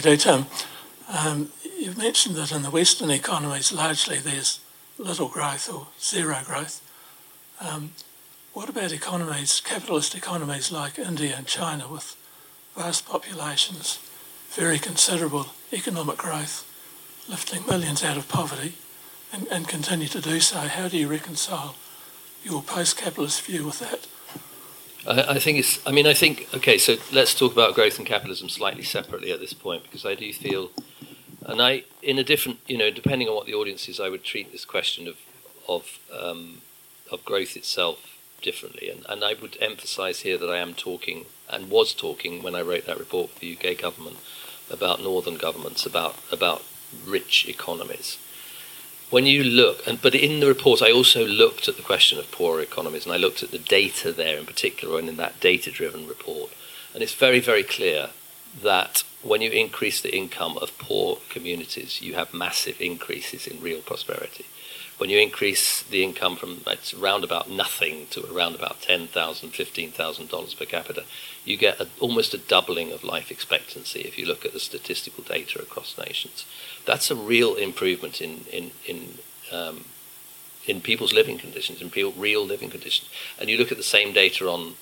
[0.00, 0.44] Do,
[1.08, 4.60] Um, you've mentioned that in the Western economies, largely there's
[4.98, 6.82] little growth or zero growth.
[7.60, 7.92] Um,
[8.52, 12.16] what about economies, capitalist economies like India and China with
[12.76, 13.98] vast populations,
[14.50, 16.64] very considerable economic growth,
[17.28, 18.74] lifting millions out of poverty
[19.32, 20.58] and, and continue to do so?
[20.58, 21.76] How do you reconcile
[22.42, 24.06] your post-capitalist view with that?
[25.06, 25.78] I, I think it's.
[25.86, 26.48] I mean, I think.
[26.54, 30.14] Okay, so let's talk about growth and capitalism slightly separately at this point because I
[30.14, 30.70] do feel,
[31.48, 34.22] and I, in a different, you know, depending on what the audience is, I would
[34.22, 35.16] treat this question of
[35.68, 36.62] of um,
[37.10, 38.88] of growth itself differently.
[38.88, 42.62] And, and I would emphasise here that I am talking and was talking when I
[42.62, 44.18] wrote that report for the UK government
[44.70, 46.62] about northern governments, about about
[47.04, 48.18] rich economies
[49.10, 52.30] when you look, and but in the report, I also looked at the question of
[52.30, 56.06] poorer economies, and I looked at the data there in particular, and in that data-driven
[56.06, 56.50] report,
[56.92, 58.10] and it's very, very clear
[58.62, 63.80] that when you increase the income of poor communities, you have massive increases in real
[63.80, 64.46] prosperity.
[64.98, 70.58] When you increase the income from it's around about nothing to around about $10,000, $15,000
[70.58, 71.04] per capita,
[71.44, 75.22] you get a, almost a doubling of life expectancy if you look at the statistical
[75.22, 76.44] data across nations.
[76.84, 79.18] That's a real improvement in, in, in,
[79.52, 79.84] um,
[80.66, 83.08] in people's living conditions, in real living conditions.
[83.38, 84.74] And you look at the same data on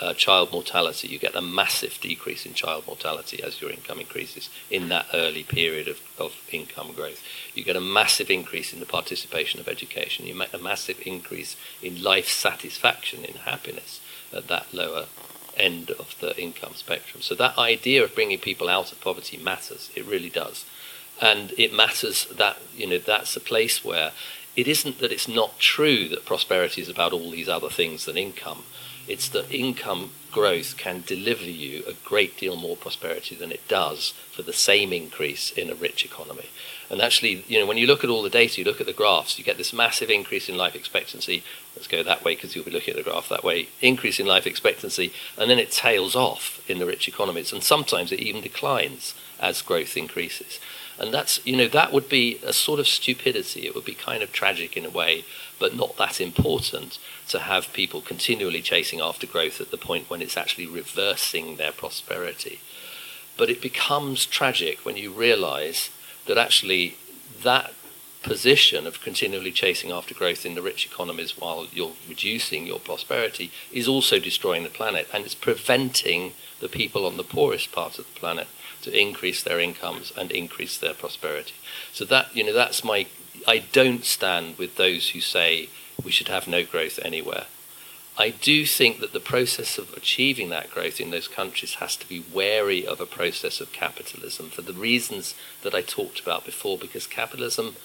[0.00, 4.48] uh, child mortality, you get a massive decrease in child mortality as your income increases
[4.70, 7.22] in that early period of, of income growth.
[7.54, 10.26] You get a massive increase in the participation of education.
[10.26, 14.00] You make a massive increase in life satisfaction, in happiness
[14.32, 15.06] at that lower
[15.56, 17.20] end of the income spectrum.
[17.20, 19.90] So that idea of bringing people out of poverty matters.
[19.94, 20.64] It really does.
[21.20, 24.12] And it matters that, you know, that's a place where
[24.56, 28.16] it isn't that it's not true that prosperity is about all these other things than
[28.16, 28.64] income
[29.10, 34.14] it's that income growth can deliver you a great deal more prosperity than it does
[34.30, 36.46] for the same increase in a rich economy.
[36.88, 38.92] And actually, you know, when you look at all the data, you look at the
[38.92, 41.42] graphs, you get this massive increase in life expectancy.
[41.74, 43.68] Let's go that way because you'll be looking at the graph that way.
[43.80, 48.12] Increase in life expectancy, and then it tails off in the rich economies, and sometimes
[48.12, 50.60] it even declines as growth increases.
[50.98, 53.66] And that's, you know, that would be a sort of stupidity.
[53.66, 55.24] It would be kind of tragic in a way,
[55.60, 56.98] but not that important
[57.28, 61.70] to have people continually chasing after growth at the point when it's actually reversing their
[61.70, 62.58] prosperity.
[63.36, 65.90] But it becomes tragic when you realize
[66.26, 66.96] that actually
[67.42, 67.72] that
[68.22, 73.50] position of continually chasing after growth in the rich economies while you're reducing your prosperity
[73.72, 78.04] is also destroying the planet and it's preventing the people on the poorest part of
[78.04, 78.46] the planet
[78.82, 81.54] to increase their incomes and increase their prosperity.
[81.92, 83.06] So that you know that's my
[83.46, 85.68] I don't stand with those who say
[86.02, 87.46] we should have no growth anywhere.
[88.18, 92.08] I do think that the process of achieving that growth in those countries has to
[92.08, 96.76] be wary of a process of capitalism for the reasons that I talked about before,
[96.76, 97.76] because capitalism,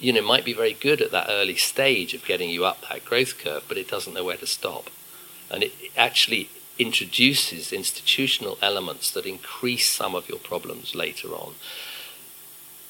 [0.00, 3.04] you know, might be very good at that early stage of getting you up that
[3.04, 4.88] growth curve, but it doesn't know where to stop.
[5.50, 6.48] And it actually
[6.78, 11.54] introduces institutional elements that increase some of your problems later on.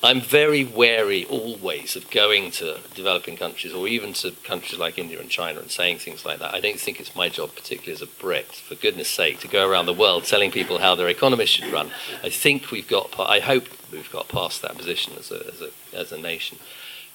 [0.04, 5.20] I'm very wary always of going to developing countries or even to countries like India
[5.20, 6.52] and China and saying things like that.
[6.52, 9.68] I don't think it's my job, particularly as a Brit, for goodness sake, to go
[9.68, 11.92] around the world telling people how their economies should run.
[12.20, 15.96] I think we've got, I hope we've got past that position as a, as a,
[15.96, 16.58] as a nation.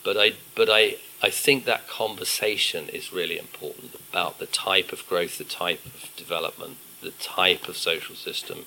[0.05, 5.05] But I, but I, I think that conversation is really important about the type of
[5.09, 8.65] growth, the type of development, the type of social system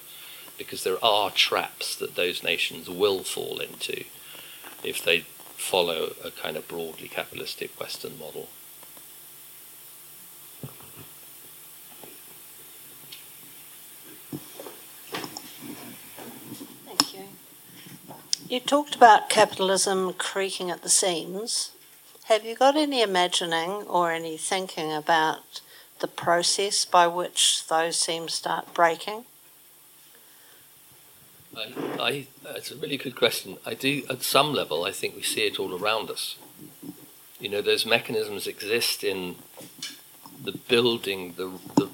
[0.61, 4.05] because there are traps that those nations will fall into
[4.85, 5.21] if they
[5.57, 8.47] follow a kind of broadly capitalistic Western model.
[16.87, 17.25] Thank you.
[18.47, 21.71] You talked about capitalism creaking at the seams.
[22.25, 25.63] Have you got any imagining or any thinking about
[26.01, 29.25] the process by which those seams start breaking?
[31.57, 33.59] I, I, it's a really good question.
[33.67, 36.37] I do, at some level, I think we see it all around us.
[37.41, 39.37] You know, those mechanisms exist in
[40.43, 41.89] the building, the, the,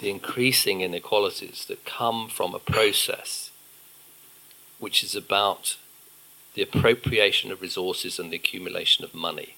[0.00, 3.50] the increasing inequalities that come from a process
[4.78, 5.76] which is about
[6.54, 9.56] the appropriation of resources and the accumulation of money.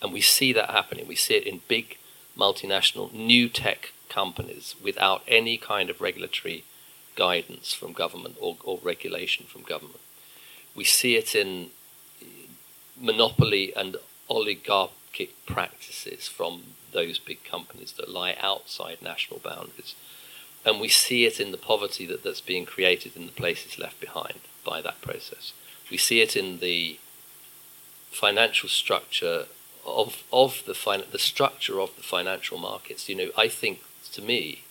[0.00, 1.08] And we see that happening.
[1.08, 1.98] We see it in big
[2.38, 6.64] multinational new tech companies without any kind of regulatory
[7.16, 10.00] guidance from government or, or regulation from government.
[10.74, 11.70] We see it in
[13.00, 13.96] monopoly and
[14.28, 19.94] oligarchic practices from those big companies that lie outside national boundaries.
[20.64, 24.00] And we see it in the poverty that, that's being created in the places left
[24.00, 25.52] behind by that process.
[25.90, 26.98] We see it in the
[28.10, 29.46] financial structure
[29.86, 33.08] of of the fin- the structure of the financial markets.
[33.08, 33.80] You know, I think
[34.12, 34.64] to me,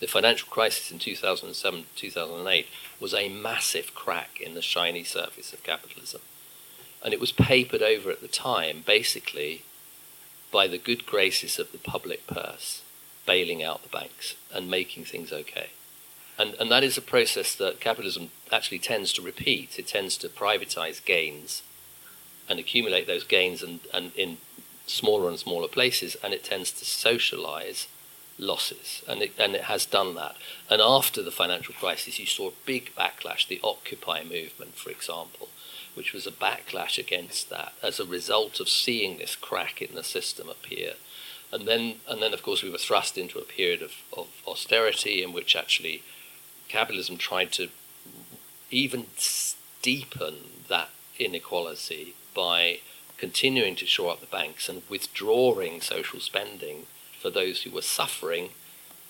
[0.00, 2.66] the financial crisis in 2007 2008
[3.00, 6.20] was a massive crack in the shiny surface of capitalism,
[7.02, 9.62] and it was papered over at the time, basically,
[10.52, 12.82] by the good graces of the public purse,
[13.26, 15.70] bailing out the banks and making things okay.
[16.38, 19.78] And, and that is a process that capitalism actually tends to repeat.
[19.78, 21.62] It tends to privatize gains
[22.48, 24.36] and accumulate those gains and, and in
[24.86, 27.88] smaller and smaller places, and it tends to socialize
[28.38, 30.36] losses, and it, and it has done that.
[30.68, 35.48] And after the financial crisis, you saw a big backlash, the Occupy movement, for example,
[35.94, 40.04] which was a backlash against that as a result of seeing this crack in the
[40.04, 40.94] system appear.
[41.52, 45.22] And then, and then of course, we were thrust into a period of, of austerity
[45.22, 46.02] in which actually
[46.68, 47.70] capitalism tried to
[48.70, 49.06] even
[49.80, 50.34] deepen
[50.68, 52.80] that inequality by
[53.16, 56.86] continuing to shore up the banks and withdrawing social spending
[57.26, 58.50] for those who were suffering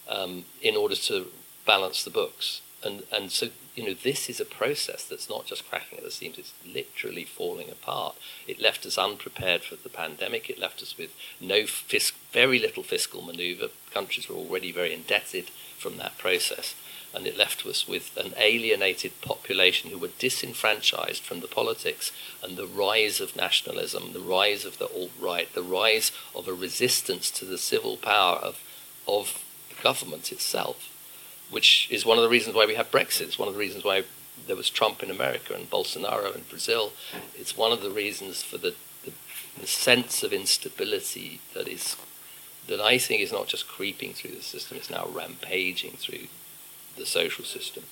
[0.08, 1.26] um, in order to
[1.66, 2.62] balance the books.
[2.82, 6.10] And, and so, you know, this is a process that's not just cracking at the
[6.10, 8.16] seams, it's literally falling apart.
[8.46, 10.48] It left us unprepared for the pandemic.
[10.48, 11.10] It left us with
[11.42, 13.68] no fisc- very little fiscal maneuver.
[13.92, 16.74] Countries were already very indebted from that process
[17.16, 22.12] and it left us with an alienated population who were disenfranchised from the politics
[22.42, 26.52] and the rise of nationalism, the rise of the alt right, the rise of a
[26.52, 28.62] resistance to the civil power of,
[29.08, 30.92] of the government itself,
[31.50, 33.22] which is one of the reasons why we have Brexit.
[33.22, 34.04] It's one of the reasons why
[34.46, 36.92] there was Trump in America and Bolsonaro in Brazil.
[37.34, 38.74] It's one of the reasons for the,
[39.06, 39.12] the,
[39.58, 41.96] the sense of instability that is
[42.68, 46.26] that I think is not just creeping through the system, it's now rampaging through
[46.96, 47.84] the social system.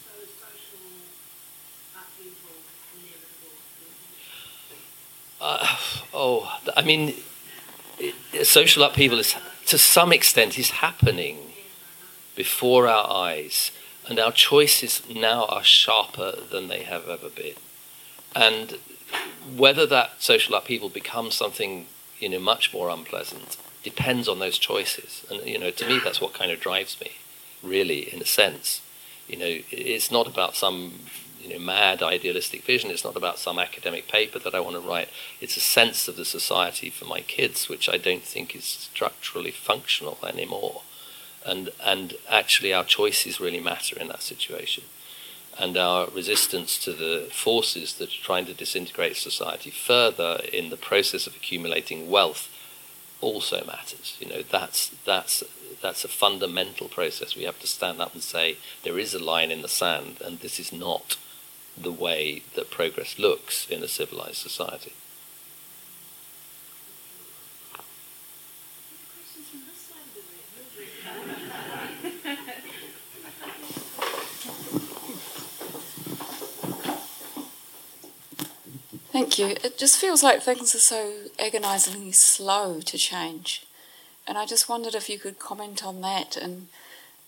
[5.40, 5.76] Uh,
[6.14, 7.14] oh, I mean,
[8.42, 9.34] social upheaval is,
[9.66, 11.38] to some extent, is happening
[12.34, 13.70] before our eyes,
[14.08, 17.54] and our choices now are sharper than they have ever been.
[18.34, 18.78] And
[19.54, 21.86] whether that social upheaval becomes something
[22.18, 25.24] you know much more unpleasant depends on those choices.
[25.30, 27.12] And you know, to me, that's what kind of drives me,
[27.62, 28.80] really, in a sense.
[29.28, 31.00] You know, it's not about some
[31.40, 32.90] you know, mad idealistic vision.
[32.90, 35.08] It's not about some academic paper that I want to write.
[35.40, 39.50] It's a sense of the society for my kids, which I don't think is structurally
[39.50, 40.82] functional anymore.
[41.44, 44.84] And and actually, our choices really matter in that situation.
[45.58, 50.76] And our resistance to the forces that are trying to disintegrate society further in the
[50.76, 52.48] process of accumulating wealth
[53.24, 54.16] also matters.
[54.20, 55.42] You know, that's that's
[55.82, 57.36] that's a fundamental process.
[57.36, 60.40] We have to stand up and say there is a line in the sand, and
[60.40, 61.16] this is not
[61.76, 64.92] the way that progress looks in a civilized society.
[79.14, 79.50] Thank you.
[79.62, 83.64] It just feels like things are so agonisingly slow to change.
[84.26, 86.66] And I just wondered if you could comment on that and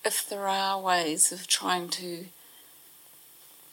[0.03, 2.25] if there are ways of trying to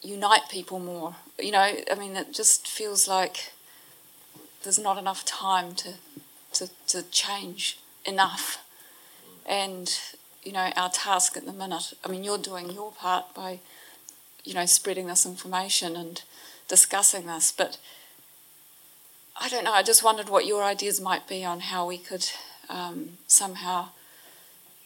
[0.01, 1.17] unite people more.
[1.37, 3.51] You know, I mean, it just feels like
[4.63, 5.95] there's not enough time to,
[6.53, 8.63] to, to change enough.
[9.45, 9.93] And,
[10.41, 13.59] you know, our task at the minute, I mean, you're doing your part by,
[14.45, 16.23] you know, spreading this information and
[16.69, 17.77] discussing this, but
[19.37, 22.29] I don't know, I just wondered what your ideas might be on how we could
[22.69, 23.89] um, somehow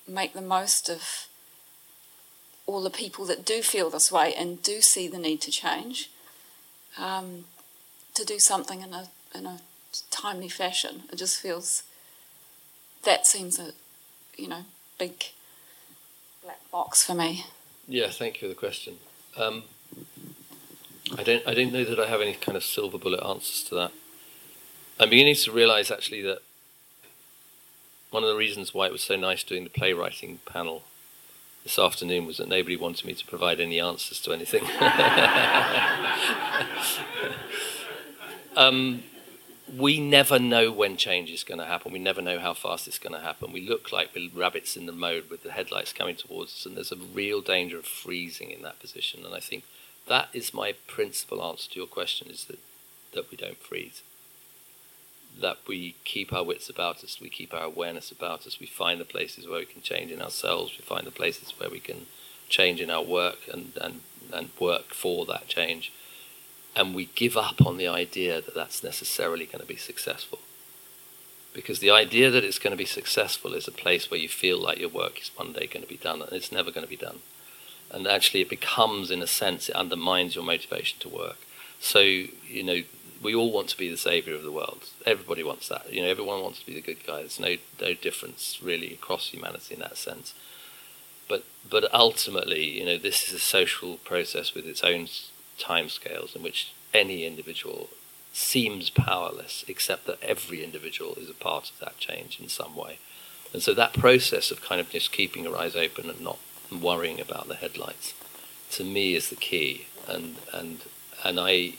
[0.08, 1.28] make the most of
[2.66, 6.09] all the people that do feel this way and do see the need to change,
[6.97, 7.46] um,
[8.13, 9.59] to do something in a in a
[10.12, 11.04] timely fashion.
[11.12, 11.84] It just feels
[13.04, 13.71] that seems a
[14.38, 14.66] you know
[14.97, 15.26] big
[16.43, 17.46] black box for me.
[17.88, 18.97] Yeah, thank you for the question.
[19.38, 19.63] Um,
[21.17, 23.76] I don't I don't know that I have any kind of silver bullet answers to
[23.76, 23.92] that.
[25.01, 26.39] I'm beginning to realise actually that
[28.12, 30.84] one of the reasons why it was so nice doing the playwriting panel
[31.63, 34.66] this afternoon was that nobody wanted me to provide any answers to anything.
[38.58, 39.04] um,
[39.74, 41.93] we never know when change is going to happen.
[41.93, 43.54] We never know how fast it's going to happen.
[43.54, 46.76] We look like we're rabbits in the mode with the headlights coming towards us, and
[46.76, 49.24] there's a real danger of freezing in that position.
[49.24, 49.63] And I think
[50.08, 52.59] that is my principal answer to your question: is that
[53.13, 54.01] that we don't freeze
[55.38, 59.00] that we keep our wits about us, we keep our awareness about us, we find
[59.00, 62.08] the places where we can change in ourselves, we find the places where we can
[62.50, 64.01] change in our work and, and,
[64.34, 65.93] and work for that change.
[66.76, 70.39] And we give up on the idea that that's necessarily going to be successful.
[71.54, 74.60] Because the idea that it's going to be successful is a place where you feel
[74.60, 76.89] like your work is one day going to be done, and it's never going to
[76.89, 77.20] be done.
[77.92, 81.38] And actually, it becomes, in a sense, it undermines your motivation to work.
[81.80, 82.82] So, you know,
[83.21, 84.86] we all want to be the savior of the world.
[85.05, 85.91] Everybody wants that.
[85.91, 87.17] You know, everyone wants to be the good guy.
[87.17, 90.33] There's no no difference really across humanity in that sense.
[91.28, 95.08] But but ultimately, you know, this is a social process with its own
[95.59, 97.89] timescales in which any individual
[98.32, 103.00] seems powerless, except that every individual is a part of that change in some way.
[103.54, 106.37] And so that process of kind of just keeping your eyes open and not
[106.71, 108.13] worrying about the headlights,
[108.71, 109.87] to me, is the key.
[110.08, 110.83] And and
[111.24, 111.74] and I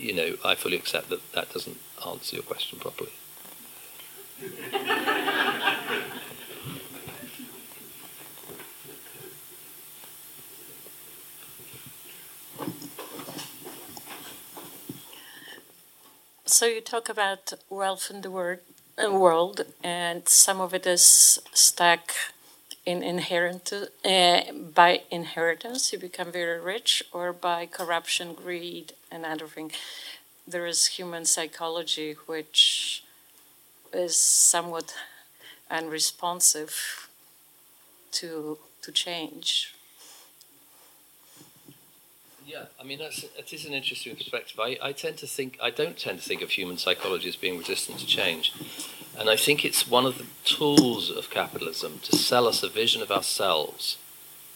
[0.00, 3.10] you know, I fully accept that that doesn't answer your question properly.
[16.46, 18.58] So you talk about wealth in the world,
[19.02, 22.12] uh, world and some of it is stuck
[22.90, 24.40] in inherent uh,
[24.74, 25.92] by inheritance.
[25.92, 29.74] You become very rich, or by corruption, greed, and other things.
[30.46, 33.04] There is human psychology, which
[33.92, 34.94] is somewhat
[35.70, 37.08] unresponsive
[38.12, 39.74] to to change.
[42.50, 44.58] Yeah, I mean that's it is an interesting perspective.
[44.58, 47.56] I, I tend to think I don't tend to think of human psychology as being
[47.56, 48.52] resistant to change,
[49.16, 53.02] and I think it's one of the tools of capitalism to sell us a vision
[53.02, 53.98] of ourselves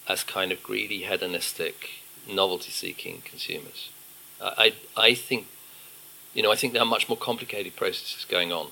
[0.08, 1.90] as kind of greedy, hedonistic,
[2.28, 3.90] novelty-seeking consumers.
[4.40, 5.46] I, I think,
[6.34, 8.70] you know, I think there are much more complicated processes going on.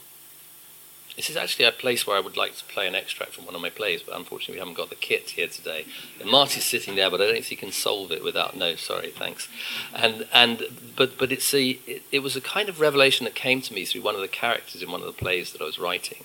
[1.16, 3.54] This is actually a place where I would like to play an extract from one
[3.54, 5.84] of my plays, but unfortunately we haven't got the kit here today.
[6.20, 9.10] And Marty's sitting there, but I don't think he can solve it without no, sorry,
[9.10, 9.48] thanks.
[9.94, 10.64] And and
[10.96, 13.84] but but it's a it, it was a kind of revelation that came to me
[13.84, 16.24] through one of the characters in one of the plays that I was writing.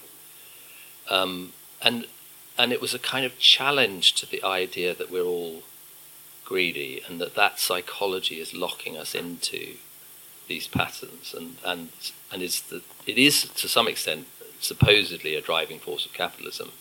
[1.09, 2.07] Um, and
[2.57, 5.63] and it was a kind of challenge to the idea that we're all
[6.45, 9.75] greedy and that that psychology is locking us into
[10.47, 11.89] these patterns and and
[12.31, 14.27] and is the it is to some extent
[14.59, 16.71] supposedly a driving force of capitalism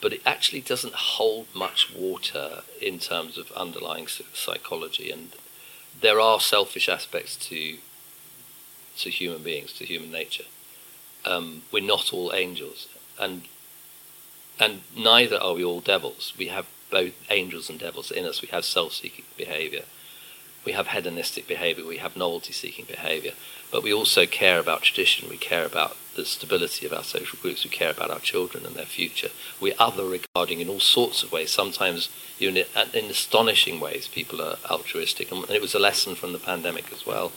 [0.00, 5.10] but it actually doesn't hold much water in terms of underlying psychology.
[5.10, 5.32] And
[6.00, 7.78] there are selfish aspects to
[8.98, 10.44] to human beings to human nature.
[11.24, 12.88] Um, we're not all angels.
[13.18, 13.42] And
[14.58, 16.32] and neither are we all devils.
[16.38, 18.42] We have both angels and devils in us.
[18.42, 19.84] We have self seeking behavior,
[20.64, 23.32] we have hedonistic behavior, we have novelty seeking behavior,
[23.70, 27.64] but we also care about tradition, we care about the stability of our social groups,
[27.64, 29.30] we care about our children and their future.
[29.60, 32.08] We're other regarding in all sorts of ways, sometimes
[32.38, 32.64] even
[32.94, 35.30] in astonishing ways, people are altruistic.
[35.30, 37.32] And it was a lesson from the pandemic as well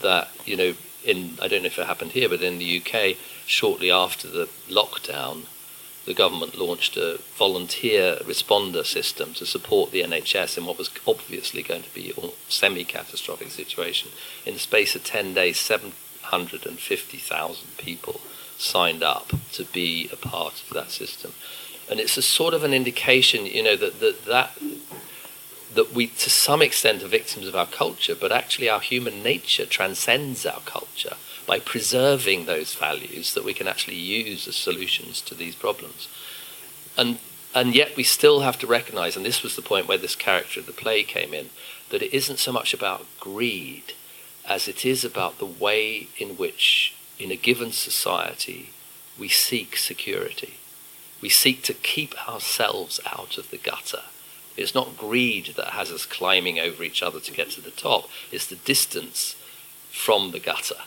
[0.00, 0.74] that, you know,
[1.04, 4.48] in, I don't know if it happened here, but in the UK, shortly after the
[4.68, 5.46] lockdown,
[6.06, 11.62] the government launched a volunteer responder system to support the NHS in what was obviously
[11.62, 14.10] going to be a semi catastrophic situation.
[14.44, 15.58] In the space of 10 days,
[16.30, 18.20] 750,000 people
[18.56, 21.32] signed up to be a part of that system.
[21.90, 24.58] And it's a sort of an indication, you know, that, that, that,
[25.74, 29.66] that we, to some extent, are victims of our culture, but actually our human nature
[29.66, 35.34] transcends our culture by preserving those values that we can actually use as solutions to
[35.34, 36.08] these problems.
[36.96, 37.18] And
[37.56, 40.58] and yet we still have to recognize, and this was the point where this character
[40.58, 41.50] of the play came in,
[41.90, 43.92] that it isn't so much about greed
[44.46, 48.70] as it is about the way in which, in a given society,
[49.18, 50.54] we seek security.
[51.20, 54.02] We seek to keep ourselves out of the gutter.
[54.56, 58.08] It's not greed that has us climbing over each other to get to the top,
[58.30, 59.36] it's the distance
[59.90, 60.82] from the gutter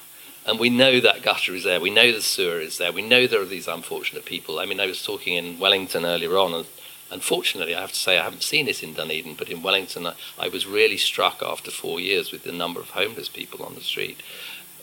[0.48, 1.82] and we know that gutter is there.
[1.82, 2.94] We know the sewer is there.
[2.94, 4.60] We know there are these unfortunate people.
[4.60, 6.66] I mean, I was talking in Wellington earlier on, and
[7.12, 10.14] unfortunately, I have to say I haven't seen it in Dunedin, but in Wellington, I,
[10.38, 13.82] I was really struck after four years with the number of homeless people on the
[13.82, 14.22] street.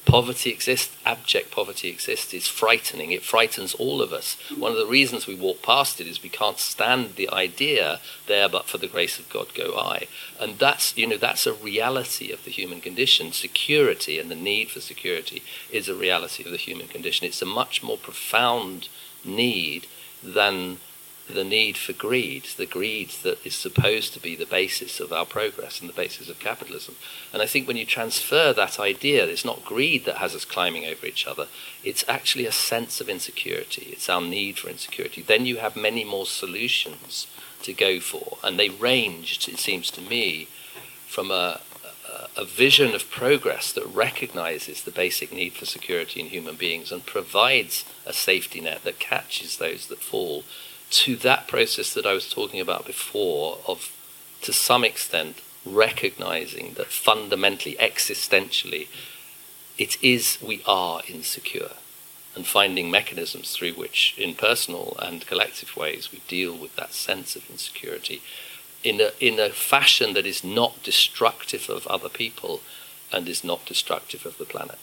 [0.04, 2.34] Poverty exists, abject poverty exists.
[2.34, 3.12] It's frightening.
[3.12, 4.36] It frightens all of us.
[4.54, 8.48] One of the reasons we walk past it is we can't stand the idea there,
[8.50, 10.06] but for the grace of God go I.
[10.38, 13.32] And that's, you know, that's a reality of the human condition.
[13.32, 15.42] Security and the need for security
[15.72, 17.26] is a reality of the human condition.
[17.26, 18.88] It's a much more profound
[19.24, 19.86] need
[20.22, 20.80] than
[21.32, 25.24] the need for greed, the greed that is supposed to be the basis of our
[25.24, 26.96] progress and the basis of capitalism.
[27.32, 30.84] And I think when you transfer that idea, it's not greed that has us climbing
[30.84, 31.48] over each other,
[31.82, 35.22] it's actually a sense of insecurity, it's our need for insecurity.
[35.22, 37.26] Then you have many more solutions
[37.62, 40.48] to go for, and they range, it seems to me,
[41.06, 41.60] from a,
[42.36, 47.06] a vision of progress that recognizes the basic need for security in human beings and
[47.06, 50.44] provides a safety net that catches those that fall
[50.90, 53.92] to that process that I was talking about before of,
[54.42, 58.88] to some extent, recognizing that fundamentally, existentially,
[59.78, 61.72] it is we are insecure
[62.36, 67.36] and finding mechanisms through which, in personal and collective ways, we deal with that sense
[67.36, 68.22] of insecurity
[68.82, 72.60] in a, in a fashion that is not destructive of other people
[73.12, 74.78] and is not destructive of the planet.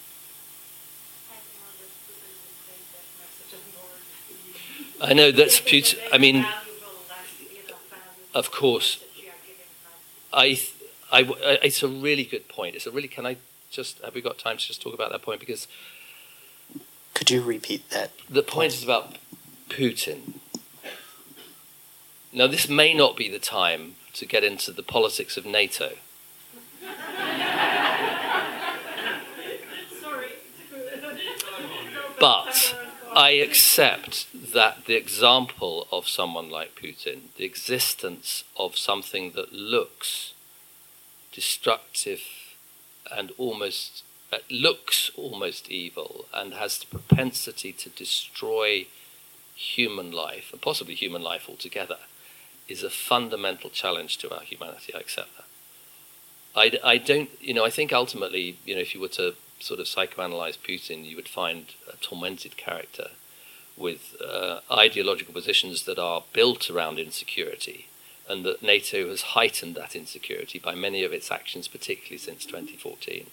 [5.01, 5.97] I know that's Putin.
[6.13, 6.45] I mean,
[8.35, 9.03] of course,
[10.31, 10.61] I,
[11.11, 11.21] I,
[11.63, 12.75] it's a really good point.
[12.75, 13.07] It's a really.
[13.07, 13.37] Can I
[13.71, 15.67] just have we got time to just talk about that point because?
[17.15, 18.11] Could you repeat that?
[18.29, 19.17] The point is about
[19.69, 20.33] Putin.
[22.31, 25.93] Now, this may not be the time to get into the politics of NATO.
[29.99, 30.29] Sorry.
[32.19, 32.80] But
[33.13, 40.33] I accept that the example of someone like Putin, the existence of something that looks
[41.33, 42.21] destructive
[43.11, 48.87] and almost uh, looks almost evil and has the propensity to destroy
[49.55, 51.97] human life and possibly human life altogether
[52.69, 54.93] is a fundamental challenge to our humanity.
[54.95, 55.45] I accept that.
[56.55, 59.79] I, I don't, you know, I think ultimately, you know, if you were to sort
[59.79, 63.09] of psychoanalyze Putin, you would find a tormented character
[63.77, 67.87] with uh, ideological positions that are built around insecurity,
[68.29, 73.27] and that NATO has heightened that insecurity by many of its actions, particularly since 2014,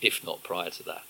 [0.00, 1.02] if not prior to that.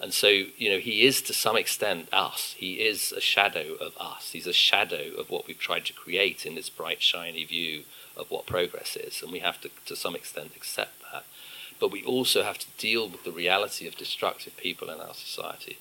[0.00, 2.54] And so, you know, he is to some extent us.
[2.58, 4.30] He is a shadow of us.
[4.32, 7.84] He's a shadow of what we've tried to create in this bright, shiny view
[8.16, 9.22] of what progress is.
[9.22, 11.05] And we have to, to some extent, accept that.
[11.78, 15.78] But we also have to deal with the reality of destructive people in our society.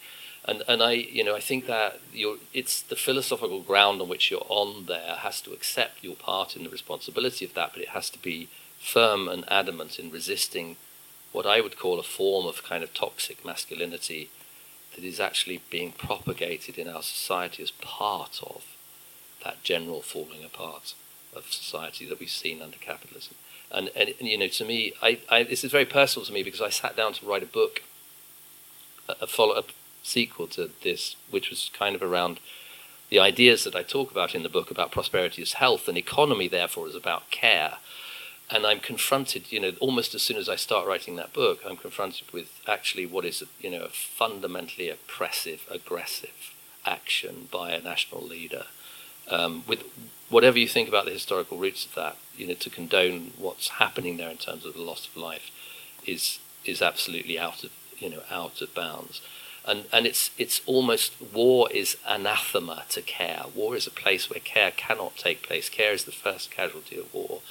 [0.48, 4.30] And, and I, you know, I think that you it's the philosophical ground on which
[4.30, 7.90] you're on there has to accept your part in the responsibility of that, but it
[7.90, 10.78] has to be firm and adamant in resisting
[11.32, 14.30] what I would call a form of kind of toxic masculinity
[14.96, 18.64] that is actually being propagated in our society as part of
[19.44, 20.94] that general falling apart
[21.36, 23.36] of society that we've seen under capitalism.
[23.72, 26.62] And, and, you know, to me, I, I, this is very personal to me because
[26.62, 27.82] I sat down to write a book,
[29.10, 29.70] a, a follow-up
[30.04, 32.40] sequel to this, which was kind of around
[33.10, 36.48] the ideas that I talk about in the book about prosperity as health and economy,
[36.48, 37.78] therefore, is about care
[38.50, 41.78] and I'm confronted, you know, almost as soon as I start writing that book, I'm
[41.78, 46.54] confronted with actually what is, you know, a fundamentally oppressive, aggressive
[46.86, 48.66] action by a national leader.
[49.30, 49.84] Um, with
[50.30, 54.18] whatever you think about the historical roots of that, you know, to condone what's happening
[54.18, 55.52] there in terms of the loss of life
[56.06, 59.22] is is absolutely out of you know out of bounds.
[59.68, 63.46] And and it's it's almost war is anathema to care.
[63.56, 65.70] War is a place where care cannot take place.
[65.70, 67.42] Care is the first casualty of war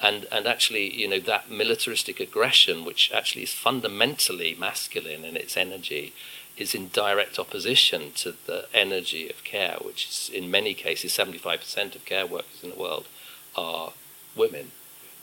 [0.00, 5.56] and and actually you know that militaristic aggression which actually is fundamentally masculine in its
[5.56, 6.12] energy
[6.56, 11.94] is in direct opposition to the energy of care which is in many cases 75%
[11.94, 13.06] of care workers in the world
[13.56, 13.92] are
[14.36, 14.70] women.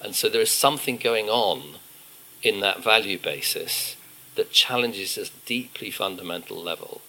[0.01, 1.77] And so there is something going on
[2.41, 3.95] in that value basis
[4.35, 7.01] that challenges us deeply fundamental level.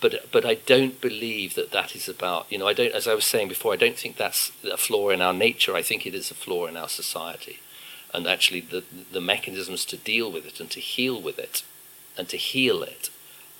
[0.00, 3.14] But but I don't believe that that is about you know I don't as I
[3.14, 5.74] was saying before I don't think that's a flaw in our nature.
[5.74, 7.58] I think it is a flaw in our society.
[8.14, 11.62] And actually the the mechanisms to deal with it and to heal with it
[12.16, 13.10] and to heal it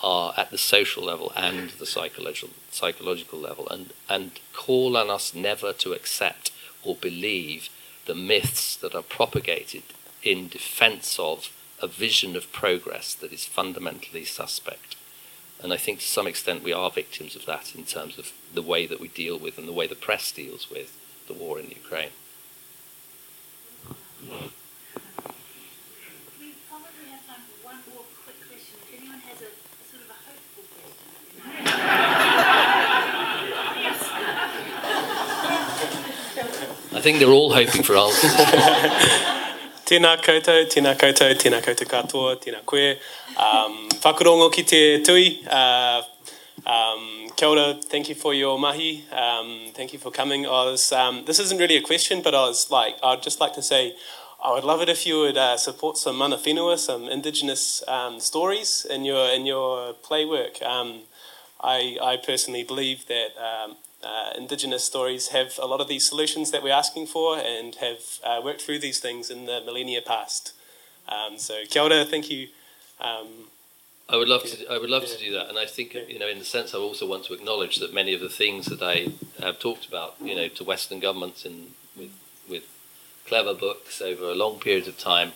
[0.00, 3.66] are at the social level and the psychological psychological level.
[3.68, 6.52] And and call on us never to accept
[6.84, 7.68] or believe
[8.08, 9.84] the myths that are propagated
[10.24, 14.96] in defense of a vision of progress that is fundamentally suspect
[15.62, 18.62] and I think to some extent we are victims of that in terms of the
[18.62, 21.68] way that we deal with and the way the press deals with the war in
[21.68, 22.10] Ukraine.
[36.98, 38.32] I think they're all hoping for answers.
[39.88, 42.96] Tēnā koutou, tēnā koutou, tēnā koutou katoa, tēnā koe.
[43.38, 45.28] Um, whakarongo ki te tui.
[45.46, 46.02] Uh,
[46.66, 49.04] um, kia ora, thank you for your mahi.
[49.12, 50.42] Um, thank you for coming.
[50.42, 53.62] Was, um, this isn't really a question, but I was like, I'd just like to
[53.62, 53.94] say,
[54.42, 58.18] I would love it if you would uh, support some mana whenua, some indigenous um,
[58.18, 60.60] stories in your in your play work.
[60.62, 61.02] Um,
[61.60, 66.50] I, I personally believe that um, uh, Indigenous stories have a lot of these solutions
[66.50, 70.52] that we're asking for and have uh, worked through these things in the millennia past.
[71.08, 72.48] Um, so kia ora, thank you.
[73.00, 73.26] Um,
[74.08, 74.66] I would love to.
[74.72, 75.16] I would love Yeah.
[75.16, 76.02] to do that, and I think Yeah.
[76.08, 78.66] you know, in a sense, I also want to acknowledge that many of the things
[78.66, 79.08] that I
[79.42, 82.12] have talked about, you know, to Western governments and with
[82.48, 82.64] with
[83.26, 85.32] clever books over a long period of time,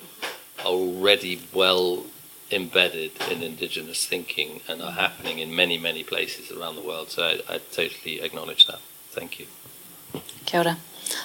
[0.61, 2.07] are already well
[2.53, 7.11] embedded in Indigenous thinking and are happening in many many places around the world.
[7.11, 8.81] So I, I totally acknowledge that.
[9.11, 9.47] Thank you.
[10.47, 10.77] Kia ora.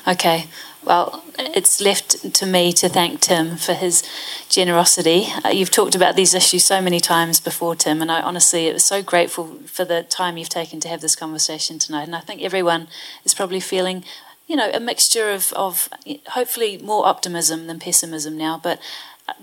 [0.08, 0.46] Okay,
[0.84, 4.04] well, it's left to me to thank Tim for his
[4.50, 5.28] generosity.
[5.44, 8.80] Uh, you've talked about these issues so many times before, Tim, and I honestly am
[8.80, 12.04] so grateful for the time you've taken to have this conversation tonight.
[12.04, 12.88] And I think everyone
[13.24, 14.04] is probably feeling,
[14.48, 15.90] you know, a mixture of, of
[16.30, 18.60] hopefully more optimism than pessimism now.
[18.62, 18.80] But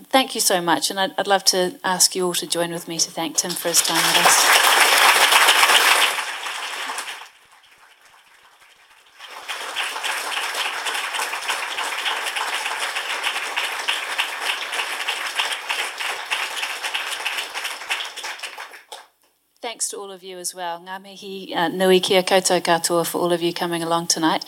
[0.09, 2.87] thank you so much, and I'd, I'd love to ask you all to join with
[2.87, 4.65] me to thank Tim for his time with us.
[19.61, 20.79] Thanks to all of you as well.
[20.79, 24.45] Ngā mihi uh, nui kia koutou katoa for all of you coming along tonight.